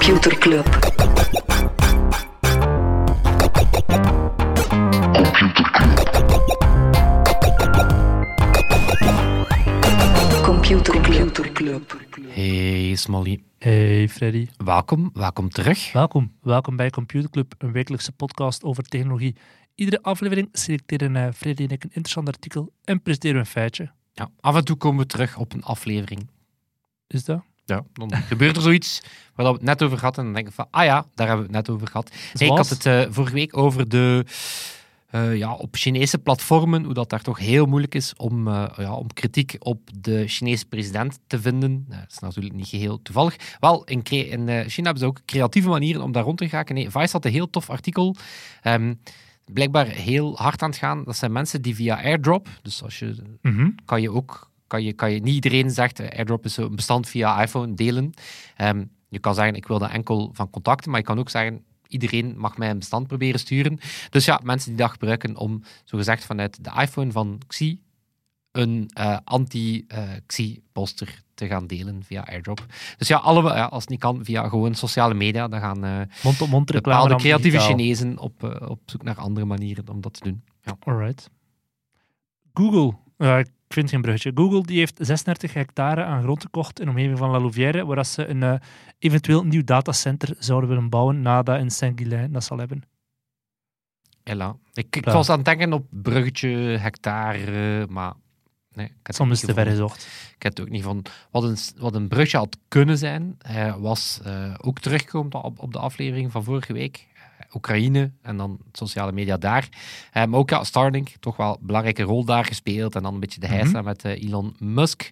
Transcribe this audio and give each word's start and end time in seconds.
Computer 0.00 0.38
Club. 0.38 0.64
Computer 10.42 11.52
Club. 11.52 11.82
Hey 12.28 12.94
Smolly, 12.96 13.42
Hey 13.58 14.08
Freddy, 14.08 14.48
welkom, 14.56 15.10
welkom 15.12 15.48
terug. 15.48 15.92
welkom. 15.92 16.32
Welkom 16.42 16.76
bij 16.76 16.90
Computer 16.90 17.30
Club, 17.30 17.54
een 17.58 17.72
wekelijkse 17.72 18.12
podcast 18.12 18.62
over 18.62 18.82
technologie. 18.82 19.36
Iedere 19.74 20.02
aflevering 20.02 20.48
selecteren 20.52 21.16
eh, 21.16 21.32
Freddy 21.34 21.62
en 21.62 21.70
ik 21.70 21.84
een 21.84 21.90
interessant 21.92 22.28
artikel 22.28 22.72
en 22.84 23.02
presenteren 23.02 23.36
we 23.36 23.42
een 23.42 23.50
feitje. 23.50 23.90
Ja, 24.12 24.30
af 24.40 24.56
en 24.56 24.64
toe 24.64 24.76
komen 24.76 25.00
we 25.00 25.06
terug 25.06 25.36
op 25.36 25.52
een 25.52 25.62
aflevering. 25.62 26.28
Is 27.06 27.24
dat? 27.24 27.42
Ja, 27.70 27.82
dan 27.92 28.12
gebeurt 28.16 28.56
er 28.56 28.62
zoiets 28.62 29.02
waar 29.34 29.46
we 29.46 29.52
het 29.52 29.62
net 29.62 29.82
over 29.82 30.00
hadden 30.00 30.18
en 30.18 30.24
dan 30.24 30.34
denk 30.34 30.48
ik 30.48 30.54
van, 30.54 30.66
ah 30.70 30.84
ja, 30.84 31.04
daar 31.14 31.26
hebben 31.26 31.46
we 31.46 31.56
het 31.56 31.66
net 31.66 31.74
over 31.76 31.86
gehad. 31.86 32.10
Hey, 32.32 32.48
ik 32.48 32.56
had 32.56 32.68
het 32.68 32.86
eh, 32.86 33.02
vorige 33.10 33.34
week 33.34 33.56
over 33.56 33.88
de, 33.88 34.24
eh, 35.10 35.36
ja, 35.36 35.52
op 35.54 35.76
Chinese 35.76 36.18
platformen, 36.18 36.84
hoe 36.84 36.94
dat 36.94 37.10
daar 37.10 37.22
toch 37.22 37.38
heel 37.38 37.66
moeilijk 37.66 37.94
is 37.94 38.14
om, 38.16 38.48
eh, 38.48 38.64
ja, 38.76 38.94
om 38.94 39.12
kritiek 39.12 39.56
op 39.58 39.90
de 40.00 40.26
Chinese 40.28 40.66
president 40.66 41.18
te 41.26 41.40
vinden. 41.40 41.84
Nou, 41.88 42.00
dat 42.00 42.10
is 42.10 42.18
natuurlijk 42.18 42.54
niet 42.54 42.68
geheel 42.68 43.02
toevallig. 43.02 43.36
Wel, 43.60 43.84
in, 43.84 44.02
in 44.02 44.46
China 44.68 44.84
hebben 44.84 44.98
ze 44.98 45.06
ook 45.06 45.20
creatieve 45.26 45.68
manieren 45.68 46.02
om 46.02 46.12
daar 46.12 46.24
rond 46.24 46.38
te 46.38 46.48
geraken. 46.48 46.74
Nee, 46.74 46.90
Vice 46.90 47.12
had 47.12 47.24
een 47.24 47.32
heel 47.32 47.50
tof 47.50 47.70
artikel. 47.70 48.16
Ehm, 48.62 48.94
blijkbaar 49.52 49.86
heel 49.86 50.36
hard 50.36 50.62
aan 50.62 50.70
het 50.70 50.78
gaan. 50.78 51.04
Dat 51.04 51.16
zijn 51.16 51.32
mensen 51.32 51.62
die 51.62 51.74
via 51.74 52.02
airdrop, 52.02 52.48
dus 52.62 52.82
als 52.82 52.98
je 52.98 53.14
Mhm. 53.42 53.68
kan 53.84 54.02
je 54.02 54.10
ook, 54.12 54.49
kan 54.70 54.82
je, 54.82 54.92
kan 54.92 55.12
je, 55.12 55.20
niet 55.20 55.34
iedereen 55.34 55.70
zegt, 55.70 56.00
eh, 56.00 56.18
airdrop 56.18 56.44
is 56.44 56.56
een 56.56 56.76
bestand 56.76 57.08
via 57.08 57.42
iPhone 57.42 57.74
delen. 57.74 58.12
Ehm, 58.56 58.84
je 59.08 59.18
kan 59.18 59.34
zeggen, 59.34 59.54
ik 59.54 59.66
wil 59.66 59.78
dat 59.78 59.90
enkel 59.90 60.30
van 60.32 60.50
contacten, 60.50 60.90
maar 60.90 61.00
je 61.00 61.06
kan 61.06 61.18
ook 61.18 61.30
zeggen, 61.30 61.64
iedereen 61.88 62.34
mag 62.38 62.56
mij 62.56 62.70
een 62.70 62.78
bestand 62.78 63.06
proberen 63.06 63.40
sturen. 63.40 63.78
Dus 64.10 64.24
ja, 64.24 64.40
mensen 64.42 64.68
die 64.68 64.78
dat 64.78 64.90
gebruiken 64.90 65.36
om, 65.36 65.62
zogezegd 65.84 66.24
vanuit 66.24 66.64
de 66.64 66.70
iPhone 66.80 67.12
van 67.12 67.40
Xi, 67.46 67.80
een 68.52 68.90
eh, 68.92 69.16
anti-Xi-poster 69.24 71.22
te 71.34 71.46
gaan 71.46 71.66
delen 71.66 72.02
via 72.04 72.26
airdrop. 72.26 72.66
Dus 72.96 73.08
ja, 73.08 73.16
alle, 73.16 73.42
ja, 73.42 73.64
als 73.64 73.80
het 73.80 73.90
niet 73.90 74.00
kan, 74.00 74.24
via 74.24 74.48
gewoon 74.48 74.74
sociale 74.74 75.14
media, 75.14 75.48
dan 75.48 75.60
gaan 75.60 75.84
eh, 75.84 76.00
Mond-op-mond 76.22 76.70
reclame. 76.70 76.98
bepaalde 76.98 77.22
creatieve 77.22 77.56
digitaal. 77.56 77.76
Chinezen 77.76 78.18
op, 78.18 78.44
eh, 78.44 78.70
op 78.70 78.80
zoek 78.86 79.02
naar 79.02 79.16
andere 79.16 79.46
manieren 79.46 79.88
om 79.88 80.00
dat 80.00 80.12
te 80.12 80.20
doen. 80.22 80.44
Ja. 80.62 80.76
Alright. 80.80 81.30
Google. 82.52 83.09
Ja, 83.26 83.38
ik 83.38 83.48
vind 83.68 83.90
geen 83.90 84.00
bruggetje. 84.00 84.30
Google 84.34 84.62
die 84.62 84.78
heeft 84.78 84.98
36 85.00 85.54
hectare 85.54 86.04
aan 86.04 86.22
grond 86.22 86.42
gekocht 86.42 86.78
in 86.80 86.84
de 86.84 86.90
omgeving 86.90 87.18
van 87.18 87.30
La 87.30 87.40
Louvière, 87.40 87.86
waar 87.86 87.96
dat 87.96 88.06
ze 88.06 88.26
een 88.26 88.42
eh, 88.42 88.54
eventueel 88.98 89.44
nieuw 89.44 89.64
datacenter 89.64 90.34
zouden 90.38 90.68
willen 90.68 90.88
bouwen 90.88 91.22
na 91.22 91.42
dat 91.42 91.58
in 91.58 91.70
Saint-Guilain 91.70 92.32
dat 92.32 92.44
zal 92.44 92.58
hebben. 92.58 92.82
Hela. 94.22 94.56
Ik, 94.72 94.96
ik 94.96 95.04
was 95.04 95.28
aan 95.28 95.36
het 95.36 95.44
denken 95.44 95.72
op 95.72 95.86
bruggetje, 95.90 96.48
hectare, 96.56 97.86
maar 97.88 98.12
nee, 98.72 98.92
Soms 99.02 99.30
is 99.30 99.40
te 99.40 99.54
ver 99.54 99.66
gezocht. 99.66 100.06
Ik 100.36 100.42
heb 100.42 100.56
het 100.56 100.60
ook 100.60 100.72
niet 100.72 100.82
van 100.82 101.04
wat 101.30 101.42
een, 101.42 101.56
wat 101.76 101.94
een 101.94 102.08
brugje 102.08 102.36
had 102.36 102.58
kunnen 102.68 102.98
zijn, 102.98 103.36
eh, 103.38 103.76
was 103.76 104.20
eh, 104.24 104.54
ook 104.60 104.78
teruggekomen 104.78 105.42
op, 105.42 105.58
op 105.58 105.72
de 105.72 105.78
aflevering 105.78 106.32
van 106.32 106.44
vorige 106.44 106.72
week. 106.72 107.06
Oekraïne 107.54 108.12
en 108.22 108.36
dan 108.36 108.58
sociale 108.72 109.12
media 109.12 109.36
daar. 109.36 109.68
Eh, 110.12 110.24
maar 110.24 110.38
ook 110.38 110.50
ja, 110.50 110.64
Starlink, 110.64 111.08
toch 111.20 111.36
wel 111.36 111.58
een 111.60 111.66
belangrijke 111.66 112.02
rol 112.02 112.24
daar 112.24 112.44
gespeeld. 112.44 112.94
En 112.94 113.02
dan 113.02 113.14
een 113.14 113.20
beetje 113.20 113.40
de 113.40 113.46
heisa 113.46 113.82
met 113.82 114.04
eh, 114.04 114.22
Elon 114.22 114.56
Musk. 114.58 115.10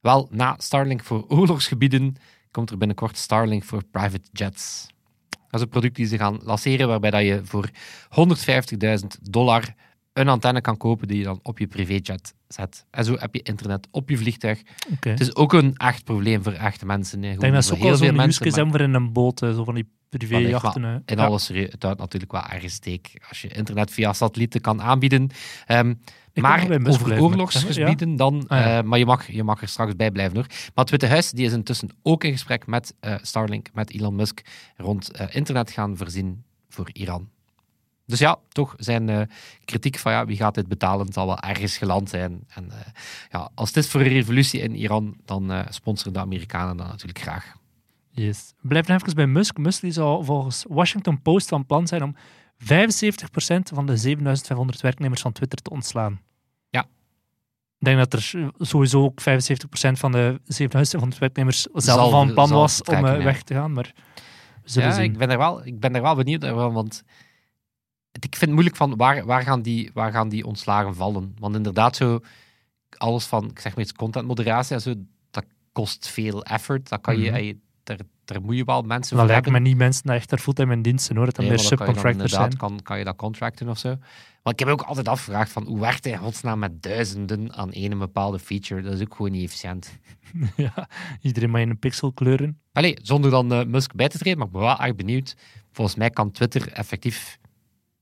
Wel, 0.00 0.28
na 0.30 0.54
Starlink 0.58 1.04
voor 1.04 1.24
oorlogsgebieden 1.36 2.16
komt 2.50 2.70
er 2.70 2.78
binnenkort 2.78 3.16
Starlink 3.16 3.64
voor 3.64 3.84
private 3.84 4.28
jets. 4.32 4.86
Dat 5.28 5.60
is 5.60 5.60
een 5.60 5.68
product 5.68 5.96
die 5.96 6.06
ze 6.06 6.16
gaan 6.16 6.38
lanceren, 6.42 6.88
waarbij 6.88 7.10
dat 7.10 7.22
je 7.22 7.40
voor 7.44 7.70
150.000 9.00 9.06
dollar 9.22 9.74
een 10.12 10.28
antenne 10.28 10.60
kan 10.60 10.76
kopen 10.76 11.08
die 11.08 11.18
je 11.18 11.24
dan 11.24 11.40
op 11.42 11.58
je 11.58 11.66
privéjet 11.66 12.34
zet. 12.48 12.86
En 12.90 13.04
zo 13.04 13.16
heb 13.18 13.34
je 13.34 13.42
internet 13.42 13.88
op 13.90 14.08
je 14.08 14.16
vliegtuig. 14.16 14.62
Het 15.00 15.20
is 15.20 15.34
ook 15.34 15.52
een 15.52 15.76
echt 15.76 16.04
probleem 16.04 16.42
voor 16.42 16.52
echte 16.52 16.86
mensen. 16.86 17.24
Ik 17.24 17.40
denk 17.40 17.54
dat 17.54 17.64
ze 17.64 17.72
ook 17.72 17.78
wel 17.78 17.88
heel 17.88 17.96
veel 17.96 18.06
zo'n 18.06 18.16
mensen. 18.16 18.44
hebben 18.44 18.70
voor 18.70 18.80
in 18.80 18.94
een 18.94 19.12
boot, 19.12 19.38
zo 19.38 19.64
van 19.64 19.74
die 19.74 19.88
privéjachten. 20.08 20.80
Maar 20.80 20.90
hè. 20.92 20.98
In 21.04 21.16
Ja. 21.18 21.24
alle 21.24 21.38
serie, 21.38 21.66
het 21.70 21.82
houdt 21.82 21.98
natuurlijk 21.98 22.32
wel 22.32 22.42
ergens 22.44 22.72
steek 22.74 23.24
als 23.28 23.42
je 23.42 23.48
internet 23.48 23.90
via 23.90 24.12
satellieten 24.12 24.60
kan 24.60 24.82
aanbieden. 24.82 25.30
Ehm, 25.66 25.94
maar 26.34 26.66
over 26.86 27.20
oorlogsgebieden 27.20 28.16
dan, 28.16 28.44
Ah, 28.48 28.58
ja. 28.58 28.78
eh, 28.78 28.84
maar 28.84 28.98
je 28.98 29.06
mag, 29.06 29.30
je 29.30 29.42
mag 29.42 29.60
er 29.62 29.68
straks 29.68 29.96
bij 29.96 30.10
blijven 30.10 30.36
hoor. 30.36 30.46
Maar 30.48 30.70
het 30.84 30.90
Witte 30.90 31.06
Huis 31.06 31.30
die 31.30 31.46
is 31.46 31.52
intussen 31.52 31.88
ook 32.02 32.24
in 32.24 32.32
gesprek 32.32 32.66
met 32.66 32.94
eh, 33.00 33.14
Starlink, 33.22 33.68
met 33.74 33.90
Elon 33.92 34.14
Musk, 34.14 34.40
rond 34.76 35.10
eh, 35.10 35.26
internet 35.34 35.70
gaan 35.70 35.96
voorzien 35.96 36.44
voor 36.68 36.88
Iran. 36.92 37.28
Dus 38.06 38.18
ja, 38.18 38.36
toch 38.48 38.74
zijn 38.76 39.30
kritiek 39.64 39.98
van 39.98 40.12
ja, 40.12 40.24
wie 40.26 40.36
gaat 40.36 40.54
dit 40.54 40.68
betalen, 40.68 41.12
zal 41.12 41.26
wel 41.26 41.40
ergens 41.40 41.76
geland 41.78 42.08
zijn. 42.08 42.44
En 42.48 42.70
ja, 43.30 43.50
als 43.54 43.68
het 43.68 43.76
is 43.76 43.88
voor 43.90 44.00
een 44.00 44.08
revolutie 44.08 44.60
in 44.60 44.74
Iran, 44.76 45.16
dan 45.24 45.64
sponsoren 45.70 46.12
de 46.12 46.18
Amerikanen 46.18 46.76
dat 46.76 46.86
natuurlijk 46.86 47.18
graag. 47.20 47.54
Yes. 48.24 48.52
Blijven 48.62 48.94
even 48.94 49.14
bij 49.14 49.26
Musk. 49.26 49.56
Musk 49.58 49.80
die 49.80 49.90
zou 49.92 50.24
volgens 50.24 50.64
Washington 50.68 51.22
Post 51.22 51.48
van 51.48 51.66
plan 51.66 51.86
zijn 51.86 52.02
om 52.02 52.14
75% 52.14 52.16
van 53.72 53.86
de 53.86 53.96
7500 53.96 54.80
werknemers 54.80 55.20
van 55.20 55.32
Twitter 55.32 55.58
te 55.62 55.70
ontslaan. 55.70 56.20
Ja. 56.68 56.80
Ik 57.78 57.84
denk 57.86 57.98
dat 57.98 58.12
er 58.12 58.50
sowieso 58.58 59.02
ook 59.02 59.20
75% 59.20 59.24
van 59.98 60.12
de 60.12 60.40
7500 60.44 61.20
werknemers 61.20 61.62
zelf 61.62 62.00
Zal- 62.00 62.10
van 62.10 62.32
plan 62.34 62.50
was 62.50 62.82
om 62.82 62.94
eh, 62.94 63.22
weg 63.24 63.42
te 63.42 63.54
gaan, 63.54 63.72
maar 63.72 63.92
ja, 64.64 64.92
zien. 64.92 65.04
ik 65.04 65.18
ben, 65.18 65.30
er 65.30 65.38
wel, 65.38 65.66
ik 65.66 65.80
ben 65.80 65.94
er 65.94 66.02
wel 66.02 66.14
benieuwd 66.14 66.40
naar, 66.40 66.54
want 66.72 67.02
het- 68.12 68.24
ik 68.24 68.30
vind 68.36 68.40
het 68.40 68.50
moeilijk 68.50 68.76
van 68.76 68.96
waar, 68.96 69.24
waar, 69.24 69.42
gaan 69.42 69.62
die, 69.62 69.90
waar 69.94 70.12
gaan 70.12 70.28
die 70.28 70.46
ontslagen 70.46 70.94
vallen. 70.94 71.34
Want 71.38 71.54
inderdaad, 71.56 71.96
zo 71.96 72.20
alles 72.96 73.24
van, 73.24 73.44
ik 73.50 73.58
zeg 73.58 73.74
maar 73.74 73.84
iets, 73.84 73.92
contentmoderatie 73.92 74.74
en 74.74 74.80
zo, 74.82 74.94
dat 75.30 75.44
kost 75.72 76.08
veel 76.08 76.44
effort. 76.44 76.88
Dat 76.88 77.00
kan 77.00 77.18
je, 77.20 77.30
Mhm. 77.30 77.40
je- 77.42 77.58
daar, 77.86 77.98
daar 78.24 78.42
moet 78.42 78.56
je 78.56 78.64
wel 78.64 78.82
mensen 78.82 79.16
Dan 79.16 79.26
voor 79.26 79.34
lijken 79.34 79.52
me 79.52 79.58
hebben. 79.58 79.62
niet 79.62 79.80
mensen 79.80 80.02
die 80.02 80.12
echt 80.12 80.30
daar 80.30 80.38
fulltime 80.38 80.72
in 80.72 80.82
dienst 80.82 81.04
zijn, 81.04 81.18
hoor. 81.18 81.32
Dan 81.32 81.44
Nee, 81.44 81.48
meer 81.48 81.58
dan 81.58 81.68
kan 81.68 81.78
subcontractors 81.78 82.32
zijn. 82.32 82.56
kan, 82.56 82.82
kan 82.82 82.98
je 82.98 83.04
dat 83.04 83.16
contracten 83.16 83.68
of 83.68 83.78
zo. 83.78 83.88
Want 84.42 84.60
ik 84.60 84.66
heb 84.66 84.68
me 84.68 84.82
ook 84.82 84.88
altijd 84.88 85.08
afgevraagd 85.08 85.52
van, 85.52 85.66
hoe 85.66 85.80
werkt 85.80 86.04
hij 86.04 86.12
in 86.12 86.18
godsnaam 86.18 86.58
met 86.58 86.82
duizenden 86.82 87.54
aan 87.54 87.72
één 87.72 87.98
bepaalde 87.98 88.38
feature? 88.38 88.82
Dat 88.82 88.92
is 88.92 89.00
ook 89.00 89.14
gewoon 89.14 89.30
niet 89.30 89.44
efficiënt. 89.44 89.98
ja, 90.56 90.88
iedereen 91.20 91.50
maar 91.50 91.60
in 91.60 91.70
een 91.70 91.78
pixel 91.78 92.12
kleuren. 92.12 92.60
Allee, 92.72 92.98
zonder 93.02 93.30
dan 93.30 93.52
eh, 93.52 93.64
Musk 93.64 93.94
bij 93.94 94.08
te 94.08 94.18
treden, 94.18 94.38
maar 94.38 94.46
ik 94.46 94.52
ben 94.52 94.62
wel 94.62 94.78
echt 94.78 94.96
benieuwd. 94.96 95.36
Volgens 95.72 95.96
mij 95.96 96.10
kan 96.10 96.30
Twitter 96.30 96.72
effectief 96.72 97.38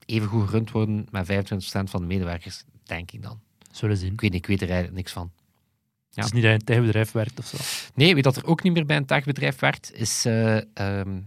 even 0.06 0.28
goed 0.28 0.48
gerund 0.48 0.70
worden 0.70 1.06
met 1.10 1.32
25% 1.32 1.34
van 1.84 2.00
de 2.00 2.06
medewerkers, 2.06 2.64
denk 2.84 3.10
ik 3.10 3.22
dan. 3.22 3.40
Zullen 3.70 3.96
zien. 3.96 4.12
Ik 4.12 4.20
weet, 4.20 4.34
ik 4.34 4.46
weet 4.46 4.60
er 4.62 4.68
eigenlijk 4.68 4.96
niks 4.96 5.12
van. 5.12 5.32
Ja. 6.14 6.22
Het 6.22 6.24
is 6.24 6.32
niet 6.32 6.42
dat 6.42 6.42
je 6.42 6.48
in 6.48 6.54
een 6.54 6.64
techbedrijf 6.64 7.12
werkt 7.12 7.38
of 7.38 7.46
zo. 7.46 7.56
Nee, 7.94 8.14
wie 8.14 8.22
dat 8.22 8.36
er 8.36 8.46
ook 8.46 8.62
niet 8.62 8.72
meer 8.72 8.86
bij 8.86 8.96
een 8.96 9.06
techbedrijf 9.06 9.58
werkt, 9.58 9.92
is 9.94 10.24
eh, 10.24 10.56
ehm, 10.74 11.20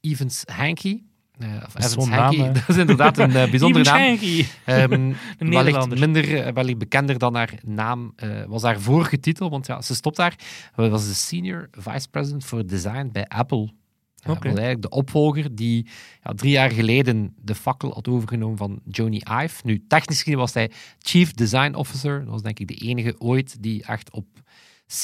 Evans 0.00 0.42
Hankey. 0.46 1.02
Eh, 1.38 1.48
of 1.66 1.72
Dat 1.72 1.84
is 1.84 1.96
Evans 1.96 2.36
hè. 2.36 2.52
dat 2.66 2.68
is 2.68 2.76
inderdaad 2.76 3.18
een 3.18 3.36
eh, 3.36 3.50
bijzondere 3.54 3.84
naam. 3.84 4.18
Ehm 4.64 4.92
Een 5.38 5.50
wellicht 5.50 5.88
minder, 5.88 6.54
wellicht 6.54 6.78
bekender 6.78 7.18
dan 7.18 7.34
haar 7.34 7.54
naam 7.64 8.14
was 8.46 8.62
haar 8.62 8.80
vorige 8.80 9.20
titel, 9.20 9.50
want 9.50 9.66
ja, 9.66 9.82
ze 9.82 9.94
stopt 9.94 10.16
daar. 10.16 10.34
Ze 10.76 10.88
was 10.88 11.06
de 11.06 11.14
senior 11.14 11.68
vice 11.72 12.08
president 12.10 12.44
voor 12.44 12.66
design 12.66 13.08
bij 13.12 13.26
Apple. 13.26 13.72
Was 14.22 14.38
eigenlijk 14.42 14.82
de 14.82 14.88
opvolger 14.88 15.54
die 15.54 15.86
ja, 16.22 16.32
drie 16.32 16.50
jaar 16.50 16.70
geleden 16.70 17.34
de 17.42 17.54
fakkel 17.54 17.92
had 17.92 18.08
overgenomen 18.08 18.56
van 18.56 18.80
Joni 18.88 19.20
Ive. 19.42 19.60
Nu, 19.64 19.84
technisch 19.88 20.22
gezien 20.22 20.38
was 20.38 20.54
hij 20.54 20.70
chief 20.98 21.32
design 21.32 21.74
officer. 21.74 22.18
Dat 22.18 22.28
was 22.28 22.42
denk 22.42 22.58
ik 22.58 22.68
de 22.68 22.74
enige 22.74 23.14
ooit 23.18 23.62
die 23.62 23.84
echt 23.84 24.10
op 24.10 24.26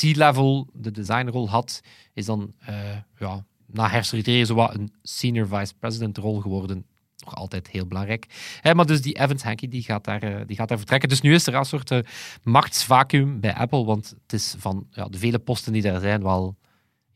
C-level 0.01 0.69
de 0.73 0.91
designrol 0.91 1.49
had. 1.49 1.81
Is 2.13 2.27
dan 2.27 2.53
eh, 2.59 2.77
ja, 3.19 3.45
na 3.67 3.89
herstructureren 3.89 4.47
zo 4.47 4.55
wat 4.55 4.75
een 4.75 4.93
senior 5.03 5.47
vice 5.47 5.75
president 5.79 6.17
rol 6.17 6.41
geworden 6.41 6.87
nog 7.25 7.35
altijd 7.35 7.69
heel 7.69 7.87
belangrijk. 7.87 8.27
Maar 8.73 8.87
dus 8.87 9.03
die 9.03 9.19
Evans 9.21 9.43
Hankey 9.43 9.69
die 9.69 9.83
gaat, 9.83 10.05
daar, 10.05 10.23
eh, 10.23 10.47
die 10.47 10.57
gaat 10.57 10.69
daar 10.69 10.79
vertrekken. 10.79 11.09
Dus 11.09 11.21
nu 11.21 11.35
is 11.35 11.47
er 11.47 11.55
een 11.55 11.65
soort 11.65 11.91
eh, 11.91 11.99
machtsvacuum 12.43 13.41
bij 13.41 13.55
Apple, 13.55 13.85
want 13.85 14.15
het 14.23 14.33
is 14.33 14.55
van 14.59 14.87
ja, 14.91 15.05
de 15.09 15.19
vele 15.19 15.39
posten 15.39 15.73
die 15.73 15.83
daar 15.83 16.01
zijn 16.01 16.23
wel 16.23 16.57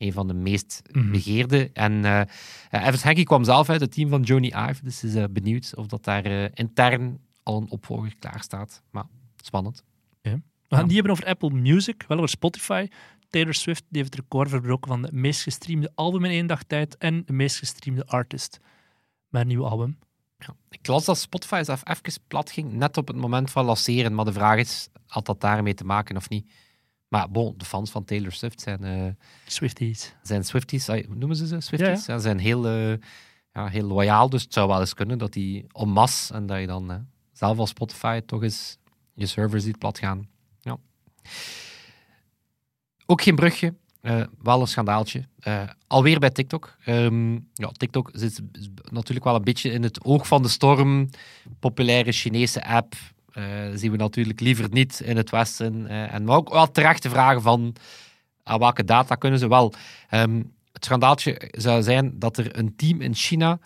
een 0.01 0.13
van 0.13 0.27
de 0.27 0.33
meest 0.33 0.81
Mhm. 0.91 1.11
begeerde. 1.11 1.69
En 1.73 2.05
eh, 2.05 2.87
Evans 2.87 3.23
kwam 3.23 3.43
zelf 3.43 3.69
uit 3.69 3.81
het 3.81 3.91
team 3.91 4.09
van 4.09 4.21
Joni 4.21 4.47
Ive, 4.47 4.83
dus 4.83 5.03
is 5.03 5.15
eh, 5.15 5.23
benieuwd 5.31 5.75
of 5.75 5.87
dat 5.87 6.03
daar 6.03 6.25
intern 6.53 7.19
al 7.43 7.57
een 7.61 7.69
opvolger 7.69 8.15
klaar 8.19 8.41
staat. 8.43 8.81
Maar 8.91 9.05
spannend. 9.35 9.83
We 10.21 10.77
gaan 10.77 10.85
het 10.85 10.95
niet 10.95 11.05
hebben 11.05 11.11
over 11.11 11.25
Apple 11.25 11.59
Music, 11.59 12.03
wel 12.07 12.17
over 12.17 12.29
Spotify. 12.29 12.87
Taylor 13.29 13.53
Swift 13.53 13.83
die 13.89 14.01
heeft 14.01 14.13
het 14.13 14.23
record 14.23 14.49
verbroken 14.49 14.91
van 14.91 15.01
de 15.01 15.09
meest 15.11 15.41
gestreamde 15.41 15.91
album 15.95 16.25
in 16.25 16.31
één 16.31 16.47
dag 16.47 16.63
tijd 16.63 16.97
en 16.97 17.23
de 17.25 17.33
meest 17.33 17.57
gestreamde 17.57 18.05
artist. 18.05 18.59
Met 19.29 19.41
een 19.41 19.47
nieuw 19.47 19.65
album. 19.65 19.97
Ja. 20.37 20.55
Ik 20.69 20.87
las 20.87 21.05
dat 21.05 21.17
Spotify 21.17 21.61
zelf 21.65 21.81
even 21.83 22.21
plat 22.27 22.51
ging, 22.51 22.73
net 22.73 22.97
op 22.97 23.07
het 23.07 23.15
moment 23.17 23.51
van 23.51 23.65
lanceren. 23.65 24.15
Maar 24.15 24.25
de 24.25 24.33
vraag 24.33 24.57
is, 24.57 24.89
had 25.07 25.25
dat 25.25 25.41
daarmee 25.41 25.73
te 25.73 25.83
maken 25.83 26.15
of 26.15 26.29
niet? 26.29 26.51
Maar 27.11 27.29
bon, 27.31 27.53
de 27.57 27.65
fans 27.65 27.91
van 27.91 28.03
Taylor 28.03 28.31
Swift 28.31 28.61
zijn, 28.61 28.83
eh, 28.83 29.07
Swifties. 29.45 30.15
zijn 30.21 30.43
Swifties. 30.43 30.87
hoe 30.87 31.03
noemen 31.07 31.35
ze 31.35 31.47
ze? 31.47 31.59
Swifties? 31.59 32.05
Ja, 32.05 32.17
zijn 32.17 32.39
heel, 32.39 32.67
eh, 32.67 32.97
ja, 33.53 33.67
heel 33.67 33.87
loyaal. 33.87 34.29
Dus 34.29 34.43
het 34.43 34.53
zou 34.53 34.67
wel 34.67 34.79
eens 34.79 34.93
kunnen 34.93 35.17
dat 35.17 35.33
die 35.33 35.65
en 35.71 35.89
masse 35.89 36.33
en 36.33 36.45
dat 36.45 36.59
je 36.59 36.67
dan 36.67 36.91
eh, 36.91 36.97
zelf 37.31 37.57
als 37.57 37.69
Spotify 37.69 38.19
toch 38.25 38.43
eens 38.43 38.77
je 39.13 39.25
server 39.25 39.61
ziet 39.61 39.77
platgaan. 39.77 40.27
Ja. 40.59 40.77
Ook 43.05 43.21
geen 43.21 43.35
brugje. 43.35 43.73
wel 44.41 44.61
een 44.61 44.67
schandaaltje. 44.67 45.27
Alweer 45.87 46.19
bij 46.19 46.29
TikTok. 46.29 46.75
Ehm, 46.85 47.33
ja, 47.53 47.67
TikTok 47.77 48.09
zit 48.13 48.41
natuurlijk 48.91 49.25
wel 49.25 49.35
een 49.35 49.43
beetje 49.43 49.71
in 49.71 49.83
het 49.83 50.03
oog 50.03 50.27
van 50.27 50.41
de 50.41 50.49
storm. 50.49 51.09
Populaire 51.59 52.11
Chinese 52.11 52.65
app. 52.65 52.95
Eh, 53.31 53.43
zien 53.73 53.91
we 53.91 53.97
natuurlijk 53.97 54.39
liever 54.39 54.67
niet 54.69 54.99
in 54.99 55.17
het 55.17 55.29
Westen. 55.29 55.87
eh, 55.87 56.13
en 56.13 56.23
maar 56.23 56.35
ook 56.35 56.49
wel 56.49 56.71
terecht 56.71 57.01
te 57.01 57.09
vragen 57.09 57.41
van 57.41 57.75
aan 58.43 58.59
welke 58.59 58.83
data 58.83 59.15
kunnen 59.15 59.39
ze 59.39 59.47
wel. 59.47 59.73
Ehm, 60.09 60.43
het 60.71 60.85
schandaaltje 60.85 61.51
zou 61.51 61.83
zijn 61.83 62.19
dat 62.19 62.37
er 62.37 62.57
een 62.57 62.75
team 62.75 63.01
in 63.01 63.15
China 63.15 63.59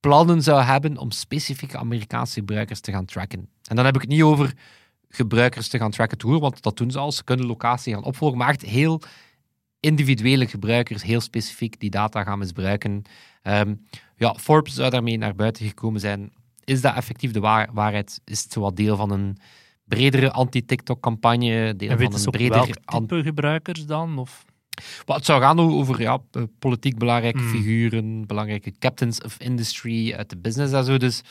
plannen 0.00 0.42
zou 0.42 0.62
hebben 0.62 0.96
om 0.96 1.10
specifieke 1.10 1.78
Amerikaanse 1.78 2.38
gebruikers 2.38 2.80
te 2.80 2.92
gaan 2.92 3.04
tracken. 3.04 3.48
En 3.64 3.76
dan 3.76 3.84
heb 3.84 3.94
ik 3.94 4.00
het 4.00 4.10
niet 4.10 4.22
over 4.22 4.52
gebruikers 5.08 5.68
te 5.68 5.78
gaan 5.78 5.90
tracken 5.90 6.18
toer, 6.18 6.40
want 6.40 6.62
dat 6.62 6.76
doen 6.76 6.90
ze 6.90 6.98
al. 6.98 7.12
Ze 7.12 7.24
kunnen 7.24 7.46
locatie 7.46 7.94
gaan 7.94 8.04
opvolgen, 8.04 8.38
maar 8.38 8.48
echt 8.48 8.62
heel 8.62 9.02
individuele 9.80 10.46
gebruikers, 10.46 11.02
heel 11.02 11.20
specifiek 11.20 11.80
die 11.80 11.90
data 11.90 12.22
gaan 12.22 12.38
misbruiken. 12.38 13.02
Ehm, 13.42 13.74
ja, 14.16 14.34
Forbes 14.34 14.74
zou 14.74 14.90
daarmee 14.90 15.18
naar 15.18 15.34
buiten 15.34 15.66
gekomen 15.66 16.00
zijn. 16.00 16.32
Is 16.68 16.80
dat 16.80 16.94
effectief 16.94 17.30
de 17.30 17.40
waar- 17.40 17.68
waarheid? 17.72 18.20
Is 18.24 18.42
het 18.42 18.52
zo 18.52 18.60
wat 18.60 18.76
deel 18.76 18.96
van 18.96 19.10
een 19.10 19.36
bredere 19.84 20.30
anti-TikTok-campagne? 20.32 21.76
Deel 21.76 21.90
En 21.90 21.98
van 21.98 22.14
een 22.14 22.30
breder 22.30 22.76
type 22.84 23.22
gebruikers 23.22 23.86
dan? 23.86 24.18
Of... 24.18 24.44
maar 25.06 25.16
het 25.16 25.24
zou 25.24 25.40
gaan 25.40 25.60
over 25.60 26.00
ja, 26.00 26.18
eh, 26.32 26.42
politiek 26.58 26.98
belangrijke 26.98 27.38
Hmm. 27.38 27.48
figuren, 27.48 28.26
belangrijke 28.26 28.72
captains 28.78 29.20
of 29.22 29.38
industry 29.40 30.12
uit 30.14 30.30
de 30.30 30.36
business 30.38 30.72
en 30.72 30.84
zo. 30.84 30.96
Dus, 30.96 31.22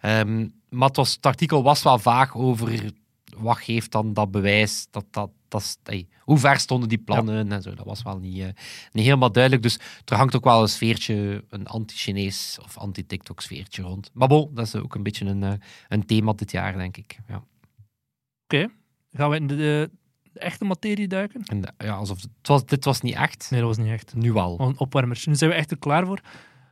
Ehm, 0.00 0.48
maar 0.70 0.88
het, 0.88 0.96
was, 0.96 1.14
het 1.14 1.26
artikel 1.26 1.62
was 1.62 1.82
wel 1.82 1.98
vaag 1.98 2.36
over 2.36 2.92
wat 3.36 3.58
geeft 3.58 3.90
dan 3.92 4.12
dat 4.12 4.30
bewijs. 4.30 4.86
Dat, 4.90 5.04
dat, 5.10 5.30
dat, 5.48 5.78
hoe 6.20 6.38
ver 6.38 6.58
stonden 6.58 6.88
die 6.88 6.98
plannen 6.98 7.52
en 7.52 7.62
zo. 7.62 7.74
Dat 7.74 7.86
was 7.86 8.02
wel 8.02 8.18
niet, 8.18 8.38
eh, 8.38 8.48
niet 8.92 9.04
helemaal 9.04 9.32
duidelijk. 9.32 9.62
Dus 9.62 9.78
er 10.04 10.16
hangt 10.16 10.36
ook 10.36 10.44
wel 10.44 10.62
een 10.62 10.68
sfeertje, 10.68 11.44
een 11.48 11.66
anti-Chinees 11.66 12.58
of 12.62 12.78
anti-TikTok 12.78 13.40
sfeertje 13.40 13.82
rond. 13.82 14.10
Maar 14.12 14.28
bon, 14.28 14.50
dat 14.54 14.66
is 14.66 14.74
ook 14.74 14.94
een 14.94 15.02
beetje 15.02 15.24
een, 15.24 15.42
eh, 15.42 15.52
een 15.88 16.06
thema 16.06 16.32
dit 16.32 16.50
jaar, 16.50 16.76
denk 16.76 16.96
ik. 16.96 17.18
Ja. 17.28 17.42
Gaan 19.12 19.30
we 19.30 19.36
in 19.36 19.46
de, 19.46 19.56
de, 19.56 19.90
de 20.32 20.40
echte 20.40 20.64
materie 20.64 21.08
duiken? 21.08 21.42
En, 21.44 21.74
ja, 21.78 21.94
alsof 21.94 22.20
het, 22.20 22.30
het 22.38 22.48
was, 22.48 22.66
dit 22.66 22.84
was 22.84 23.00
niet 23.00 23.14
echt. 23.14 23.46
Nee, 23.50 23.60
dat 23.60 23.68
was 23.68 23.84
niet 23.84 23.92
echt. 23.92 24.14
Nu 24.14 24.34
al. 24.34 24.60
Een 24.60 24.78
opwarmers. 24.78 25.26
Nu 25.26 25.34
zijn 25.34 25.50
we 25.50 25.56
echt 25.56 25.70
er 25.70 25.78
klaar 25.78 26.06
voor. 26.06 26.20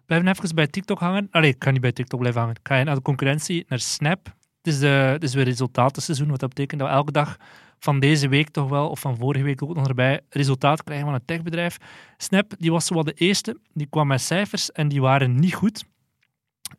Blijven 0.06 0.28
even 0.28 0.54
bij 0.54 0.66
TikTok 0.66 0.98
hangen. 0.98 1.28
Allee, 1.30 1.50
ik 1.50 1.58
kan 1.58 1.72
niet 1.72 1.80
bij 1.80 1.92
TikTok 1.92 2.20
blijven 2.20 2.40
hangen. 2.40 2.56
Ik 2.56 2.68
ga 2.68 2.82
naar 2.82 2.94
de 2.94 3.02
concurrentie, 3.02 3.64
naar 3.68 3.80
Snap. 3.80 4.26
Het 4.62 4.74
is, 4.74 4.78
de, 4.78 4.86
het 4.86 5.22
is 5.22 5.34
weer 5.34 5.44
resultatenseizoen, 5.44 6.28
wat 6.28 6.40
dat 6.40 6.48
betekent 6.48 6.80
dat 6.80 6.88
we 6.88 6.94
elke 6.94 7.12
dag 7.12 7.36
van 7.86 8.00
deze 8.00 8.28
week 8.28 8.48
toch 8.48 8.68
wel, 8.68 8.88
of 8.88 9.00
van 9.00 9.16
vorige 9.16 9.44
week 9.44 9.62
ook 9.62 9.74
nog 9.74 9.88
erbij, 9.88 10.20
resultaat 10.30 10.82
krijgen 10.84 11.06
van 11.06 11.14
een 11.14 11.24
techbedrijf. 11.24 11.76
Snap, 12.16 12.52
die 12.58 12.70
was 12.70 12.88
wel 12.88 13.04
de 13.04 13.12
eerste. 13.12 13.56
Die 13.72 13.86
kwam 13.86 14.06
met 14.06 14.20
cijfers 14.20 14.72
en 14.72 14.88
die 14.88 15.00
waren 15.00 15.34
niet 15.34 15.54
goed. 15.54 15.84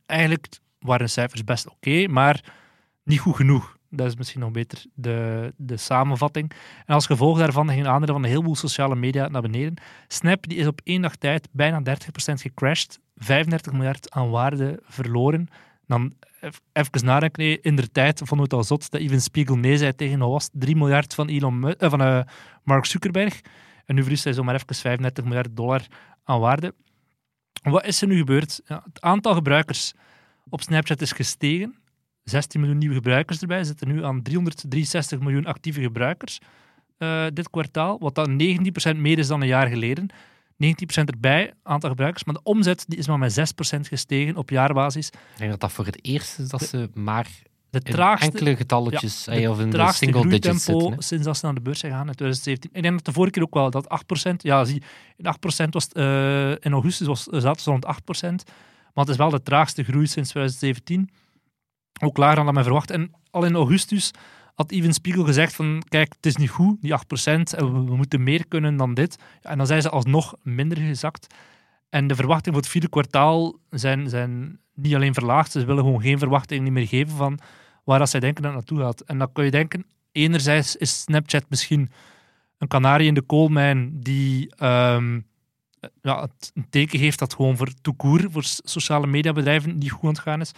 Eigenlijk 0.06 0.48
waren 0.80 1.06
de 1.06 1.12
cijfers 1.12 1.44
best 1.44 1.70
oké, 1.70 2.08
maar 2.08 2.44
niet 3.04 3.20
goed 3.20 3.36
genoeg. 3.36 3.78
Dat 3.90 4.08
is 4.08 4.16
misschien 4.16 4.40
nog 4.40 4.52
beter 4.52 4.86
de, 4.94 5.54
de 5.58 5.78
samenvatting. 5.78 6.52
En 6.86 6.94
als 6.94 7.06
gevolg 7.06 7.38
daarvan 7.38 7.70
ging 7.70 7.88
aandelen 7.88 8.16
van 8.16 8.24
een 8.24 8.30
heleboel 8.30 8.56
sociale 8.56 8.96
media 8.96 9.28
naar 9.28 9.42
beneden. 9.42 9.74
Snap 10.08 10.48
die 10.48 10.58
is 10.58 10.68
op 10.68 10.82
één 10.84 11.02
dag 11.02 11.16
tijd 11.16 11.48
bijna 11.52 11.80
30% 11.80 11.84
gecrashed. 12.34 13.00
35 13.16 13.72
miljard 13.72 14.12
aan 14.12 14.30
waarde 14.30 14.80
verloren. 14.84 15.48
Dan 15.88 16.14
even 16.74 17.06
nadenken. 17.06 17.62
In 17.62 17.76
de 17.76 17.92
tijd 17.92 18.18
vonden 18.18 18.38
we 18.38 18.44
het 18.44 18.54
al 18.54 18.64
zot 18.64 18.92
dat 18.92 19.02
Even 19.02 19.22
Spiegel 19.22 19.56
nee 19.56 19.78
zei 19.78 19.96
tegen 19.96 20.20
wat 20.20 20.30
was 20.30 20.44
het, 20.44 20.62
3 20.62 20.76
miljard 20.76 21.14
van, 21.14 21.28
Elon, 21.28 21.76
eh, 21.76 21.90
van 21.90 22.02
eh, 22.02 22.22
Mark 22.64 22.86
Zuckerberg. 22.86 23.42
En 23.86 23.96
nu 23.96 24.02
verliest 24.02 24.24
hij 24.24 24.34
zomaar 24.34 24.56
even 24.56 24.76
35 24.76 25.24
miljard 25.24 25.56
dollar 25.56 25.82
aan 26.24 26.40
waarde. 26.40 26.74
Wat 27.64 27.86
is 27.86 28.02
er 28.02 28.08
nu 28.08 28.18
gebeurd? 28.18 28.62
Ja, 28.66 28.82
het 28.86 29.02
aantal 29.02 29.34
gebruikers 29.34 29.94
op 30.50 30.62
Snapchat 30.62 31.02
is 31.02 31.12
gestegen. 31.12 31.76
16 32.24 32.60
miljoen 32.60 32.80
nieuwe 32.80 32.96
gebruikers 32.96 33.42
erbij. 33.42 33.64
Zitten 33.64 33.88
nu 33.88 34.04
aan 34.04 34.22
363 34.22 35.20
miljoen 35.20 35.46
actieve 35.46 35.82
gebruikers 35.82 36.40
eh, 36.98 37.26
dit 37.34 37.50
kwartaal. 37.50 38.00
Wat 38.00 38.16
dan 38.16 38.42
19% 38.96 38.98
meer 38.98 39.18
is 39.18 39.28
dan 39.28 39.42
een 39.42 39.48
jaar 39.48 39.68
geleden. 39.68 40.10
19% 40.64 41.04
erbij, 41.06 41.54
aantal 41.64 41.90
gebruikers. 41.90 42.24
Maar 42.24 42.36
de 42.36 42.44
omzet 42.44 42.86
die 42.88 42.98
is 42.98 43.08
maar 43.08 43.18
met 43.20 43.40
6% 43.76 43.80
gestegen 43.80 44.36
op 44.36 44.50
jaarbasis. 44.50 45.08
Ik 45.08 45.14
denk 45.38 45.52
dat 45.52 45.60
dat 45.60 45.72
voor 45.72 45.86
het 45.86 46.06
eerst 46.06 46.40
is 46.40 46.50
dat 46.50 46.62
ze 46.62 46.90
maar 46.94 47.28
De 47.70 47.80
in 47.84 47.94
traagste, 47.94 48.26
enkele 48.32 48.56
getalletjes 48.56 49.26
ja, 49.26 49.32
eh, 49.32 49.50
of 49.50 49.60
in 49.60 49.70
de 49.70 49.92
single 49.92 50.22
digits 50.22 50.48
groeitempo 50.48 50.80
zitten. 50.80 50.92
hè. 50.92 51.02
sinds 51.02 51.26
dat 51.26 51.38
ze 51.38 51.46
naar 51.46 51.54
de 51.56 51.62
beurs 51.62 51.80
zijn 51.80 51.92
gegaan 51.92 52.08
in 52.08 52.16
2017. 52.16 52.70
Ik 52.74 52.82
denk 52.82 52.96
dat 52.96 53.06
de 53.06 53.12
vorige 53.12 53.32
keer 53.34 53.44
ook 53.44 53.54
wel 53.54 53.70
dat 53.70 53.88
8%, 53.90 54.42
ja, 54.42 54.66
zie, 54.66 54.82
in 55.18 55.26
8% 55.26 55.74
was 55.74 55.84
het, 55.84 55.94
eh, 55.94 56.50
in 56.52 56.72
augustus 56.72 57.08
was, 57.08 57.24
zaten 57.24 57.62
ze 57.62 57.70
rond 57.70 57.86
8%. 57.86 58.44
Maar 58.94 59.06
het 59.06 59.10
is 59.10 59.16
wel 59.16 59.30
de 59.30 59.44
traagste 59.44 59.84
groei 59.84 60.08
sinds 60.08 60.30
2017. 60.30 61.10
Ook 62.02 62.18
lager 62.18 62.36
dan 62.36 62.46
dat 62.46 62.54
men 62.54 62.64
verwacht. 62.64 62.92
En 62.92 63.12
al 63.32 63.46
in 63.46 63.56
augustus 63.56 64.12
had 64.58 64.72
Even 64.72 64.94
Spiegel 64.94 65.24
gezegd 65.24 65.56
van, 65.56 65.84
kijk, 65.90 66.14
het 66.16 66.26
is 66.26 66.36
niet 66.36 66.50
goed, 66.50 66.82
die 66.82 66.92
8%, 66.92 66.96
en 67.26 67.86
we, 67.86 67.96
moeten 67.96 68.24
meer 68.24 68.48
kunnen 68.48 68.78
dan 68.78 68.94
dit. 68.94 69.18
En 69.42 69.58
dan 69.58 69.68
zijn 69.68 69.82
ze 69.82 69.90
alsnog 69.90 70.36
minder 70.42 70.78
gezakt. 70.78 71.36
En 71.90 72.08
de 72.08 72.16
verwachtingen 72.16 72.54
voor 72.54 72.62
het 72.62 72.72
vierde 72.72 72.90
kwartaal 72.90 73.60
zijn, 73.70 74.10
zijn 74.10 74.60
niet 74.74 74.96
alleen 74.96 75.14
verlaagd, 75.14 75.52
ze 75.52 75.66
willen 75.66 75.84
gewoon 75.84 76.02
geen 76.02 76.20
verwachtingen 76.20 76.74
meer 76.74 76.88
geven 76.88 77.18
van 77.18 77.40
waar 77.84 78.00
dat 78.00 78.10
zij 78.10 78.20
denken 78.20 78.44
dat 78.44 78.54
het 78.54 78.60
naartoe 78.60 78.86
gaat. 78.86 79.02
En 79.02 79.18
dan 79.18 79.32
kun 79.32 79.46
je 79.46 79.52
denken, 79.52 79.86
enerzijds 80.12 80.76
is 80.76 81.02
Snapchat 81.02 81.46
misschien 81.50 81.92
een 82.58 82.68
kanarie 82.68 83.08
in 83.08 83.14
de 83.14 83.22
koolmijn 83.22 84.00
die 84.02 84.56
ehm, 84.56 85.20
ja, 86.02 86.22
het 86.22 86.52
een 86.54 86.70
teken 86.70 87.00
geeft 87.00 87.20
dat 87.20 87.34
gewoon 87.34 87.58
voor 87.58 87.74
toekoer, 87.82 88.32
voor 88.32 88.44
sociale 88.44 89.08
mediabedrijven, 89.08 89.78
niet 89.78 89.92
goed 89.92 90.04
aan 90.04 90.10
het 90.10 90.20
gaan 90.20 90.42
is. 90.42 90.52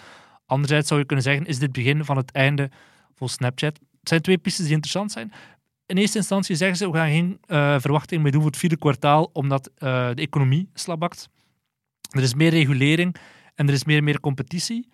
Anderzijds 0.46 0.88
zou 0.88 1.00
je 1.00 1.06
kunnen 1.06 1.26
zeggen, 1.26 1.46
is 1.46 1.54
dit 1.54 1.62
het 1.62 1.72
begin 1.72 2.06
van 2.06 2.18
het 2.18 2.32
einde 2.32 2.70
voor 3.16 3.30
Snapchat? 3.30 3.80
Het 4.00 4.10
zijn 4.10 4.22
twee 4.22 4.38
pistes 4.38 4.66
die 4.66 4.74
interessant 4.74 5.12
zijn. 5.12 5.32
In 5.86 5.98
eerste 5.98 6.18
instantie 6.18 6.56
zeggen 6.56 6.78
ze, 6.78 6.92
we 6.92 6.98
gaan 6.98 7.10
geen 7.10 7.38
eh 7.46 7.80
verwachtingen 7.80 8.24
meer 8.24 8.32
doen 8.32 8.42
voor 8.42 8.50
het 8.50 8.60
vierde 8.60 8.78
kwartaal, 8.78 9.30
omdat 9.34 9.72
eh, 9.76 10.10
de 10.14 10.22
economie 10.22 10.70
slabakt. 10.74 11.30
Er 12.10 12.22
is 12.22 12.34
meer 12.34 12.50
regulering 12.50 13.16
en 13.56 13.68
er 13.68 13.74
is 13.74 13.84
meer 13.84 13.98
en 13.98 14.04
meer 14.04 14.20
competitie. 14.20 14.90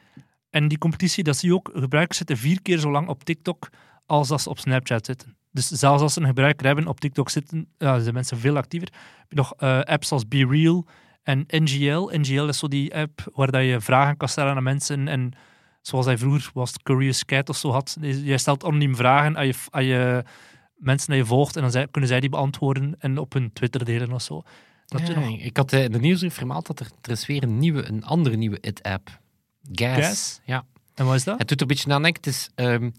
En 0.50 0.68
die 0.68 0.78
competitie, 0.78 1.24
dat 1.24 1.38
zie 1.38 1.50
je 1.50 1.56
ook, 1.56 1.70
gebruikers 1.74 2.18
zitten 2.18 2.38
vier 2.38 2.62
keer 2.62 2.78
zo 2.78 2.92
lang 2.92 3.08
op 3.08 3.24
TikTok 3.24 3.70
als 4.06 4.28
dat 4.28 4.42
ze 4.42 4.50
op 4.50 4.60
Snapchat 4.60 5.06
zitten. 5.06 5.38
Dus 5.52 5.68
zelfs 5.68 6.02
als 6.02 6.14
ze 6.14 6.20
een 6.20 6.28
gebruiker 6.28 6.66
hebben 6.66 6.88
op 6.88 7.00
TikTok 7.00 7.30
zitten, 7.30 7.68
zijn 7.78 8.14
mensen 8.14 8.38
veel 8.38 8.58
actiever. 8.58 8.90
Heb 9.18 9.30
je 9.30 9.36
nog 9.36 9.54
eh, 9.58 9.80
apps 9.80 10.12
als 10.12 10.28
Be 10.28 10.48
Real 10.50 10.86
en 11.24 11.44
NGL. 11.48 12.10
NGL 12.12 12.48
is 12.48 12.58
zo 12.58 12.68
die 12.68 12.96
app 12.96 13.32
waar 13.34 13.52
dat 13.52 13.64
je 13.64 13.82
vragen 13.82 14.18
kan 14.18 14.30
stellen 14.30 14.56
aan 14.56 14.64
mensen. 14.64 15.08
En 15.08 15.34
zoals 15.88 16.06
hij 16.06 16.18
vroeger 16.18 16.52
was, 16.54 16.74
Curious 16.84 17.26
Cat 17.26 17.50
of 17.50 17.58
zo 17.58 17.72
had. 17.72 17.98
Je 18.02 18.38
stelt 18.38 18.64
anoniem 18.64 18.96
vragen 18.96 19.38
aan 19.38 19.48
je, 19.48 19.54
aan 19.70 19.86
je 19.86 20.24
mensen 20.76 21.10
die 21.10 21.18
je 21.20 21.26
volgt 21.26 21.56
en 21.56 21.62
dan 21.62 21.72
zij- 21.72 21.88
kunnen 21.88 22.10
zij 22.10 22.20
die 22.20 22.30
beantwoorden 22.30 22.96
en 23.00 23.18
op 23.18 23.34
hun 23.34 23.54
Twitter 23.54 23.86
delen 23.86 24.12
of 24.12 24.22
zo. 24.22 24.44
Dat 24.86 25.08
Ja, 25.08 25.20
nog 25.20 25.40
Ik 25.40 25.58
had 25.58 25.74
eh, 25.74 25.84
in 25.84 25.92
de 25.92 26.00
nieuwsbrief 26.00 26.34
vermeld 26.34 26.68
dat 26.68 26.80
er, 26.80 26.88
er 27.02 27.12
is 27.12 27.26
weer 27.26 27.44
een, 27.44 27.58
nieuwe, 27.58 27.88
een 27.88 28.04
andere 28.04 28.36
nieuwe 28.36 28.58
it-app. 28.62 29.20
Gas. 29.72 30.06
Gas? 30.06 30.40
Ja. 30.46 30.66
En 30.94 31.06
wat 31.06 31.16
is 31.16 31.24
dat? 31.24 31.38
Het 31.40 31.48
doet 31.48 31.58
er 31.62 31.68
een 31.68 31.76
beetje 31.76 31.94
aan 31.94 32.02
denken. 32.02 32.22
Het 32.24 32.34
is 32.34 32.50
ehm, 32.56 32.90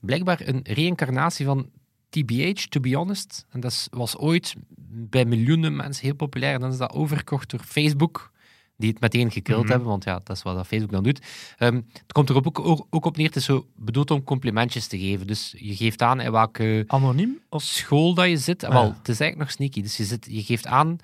blijkbaar 0.00 0.40
een 0.44 0.60
reïncarnatie 0.62 1.46
van 1.46 1.70
TBH, 2.08 2.52
to 2.68 2.80
be 2.80 2.94
honest. 2.96 3.46
En 3.50 3.60
dat 3.60 3.88
was 3.90 4.16
ooit 4.16 4.54
bij 4.88 5.24
miljoenen 5.24 5.76
mensen 5.76 6.04
heel 6.04 6.14
populair. 6.14 6.54
En 6.54 6.60
dan 6.60 6.70
is 6.70 6.76
dat 6.78 6.92
overgekocht 6.92 7.50
door 7.50 7.60
Facebook, 7.60 8.31
die 8.82 8.90
het 8.90 9.00
meteen 9.00 9.30
gekild 9.30 9.62
Mhm. 9.62 9.70
hebben, 9.70 9.88
want 9.88 10.04
ja, 10.04 10.20
dat 10.24 10.36
is 10.36 10.42
wat 10.42 10.54
dat 10.56 10.66
Facebook 10.66 10.90
dan 10.92 11.02
doet. 11.02 11.20
Ehm, 11.58 11.74
het 11.92 12.12
komt 12.12 12.28
er 12.28 12.36
ook, 12.36 12.58
ook, 12.58 12.86
ook 12.90 13.04
op 13.04 13.16
neer, 13.16 13.26
het 13.26 13.36
is 13.36 13.44
zo 13.44 13.66
bedoeld 13.76 14.10
om 14.10 14.24
complimentjes 14.24 14.86
te 14.86 14.98
geven. 14.98 15.26
Dus 15.26 15.54
je 15.58 15.76
geeft 15.76 16.02
aan 16.02 16.20
in 16.20 16.32
welke 16.32 16.84
Anoniem? 16.86 17.38
of 17.48 17.62
school 17.62 18.14
dat 18.14 18.28
je 18.28 18.36
zit. 18.36 18.64
Ah, 18.64 18.72
Wel, 18.72 18.82
ja. 18.82 18.88
het 18.98 19.08
is 19.08 19.20
eigenlijk 19.20 19.38
nog 19.38 19.50
sneaky. 19.50 19.82
Dus 19.82 19.96
je, 19.96 20.04
zit, 20.04 20.26
je 20.30 20.42
geeft 20.42 20.66
aan. 20.66 20.96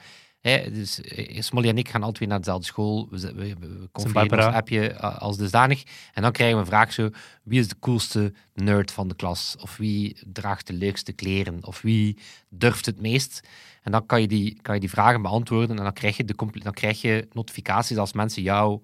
Hè, 0.48 0.70
dus 0.70 1.00
eh, 1.00 1.40
Smolly 1.40 1.68
en 1.68 1.78
ik 1.78 1.88
gaan 1.88 2.00
altijd 2.00 2.18
weer 2.18 2.28
naar 2.28 2.38
dezelfde 2.38 2.66
school. 2.66 3.08
We, 3.10 3.34
we, 3.34 3.54
we, 3.58 3.88
ons 3.92 4.14
appje 4.14 4.90
eh, 4.90 5.18
als 5.18 5.36
dusdanig. 5.36 5.82
En 6.12 6.22
dan 6.22 6.32
krijgen 6.32 6.56
we 6.56 6.62
een 6.62 6.68
vraag 6.68 6.92
zo: 6.92 7.10
wie 7.42 7.60
is 7.60 7.68
de 7.68 7.78
coolste 7.78 8.32
nerd 8.54 8.92
van 8.92 9.08
de 9.08 9.14
klas? 9.14 9.56
Of 9.60 9.76
wie 9.76 10.16
draagt 10.32 10.66
de 10.66 10.72
leukste 10.72 11.12
kleren? 11.12 11.64
Of 11.64 11.80
wie 11.80 12.18
durft 12.48 12.86
het 12.86 13.00
meest? 13.00 13.48
En 13.82 13.92
dan 13.92 14.06
kan 14.06 14.20
je 14.20 14.28
die, 14.28 14.58
kan 14.62 14.74
je 14.74 14.80
die 14.80 14.90
vragen 14.90 15.22
beantwoorden. 15.22 15.76
En 15.76 15.82
dan 15.82 15.92
krijg 15.92 16.16
je, 16.16 16.24
de, 16.24 16.34
dan 16.52 16.72
krijg 16.72 17.00
je 17.00 17.28
notificaties 17.32 17.96
als 17.96 18.12
mensen 18.12 18.42
jou 18.42 18.80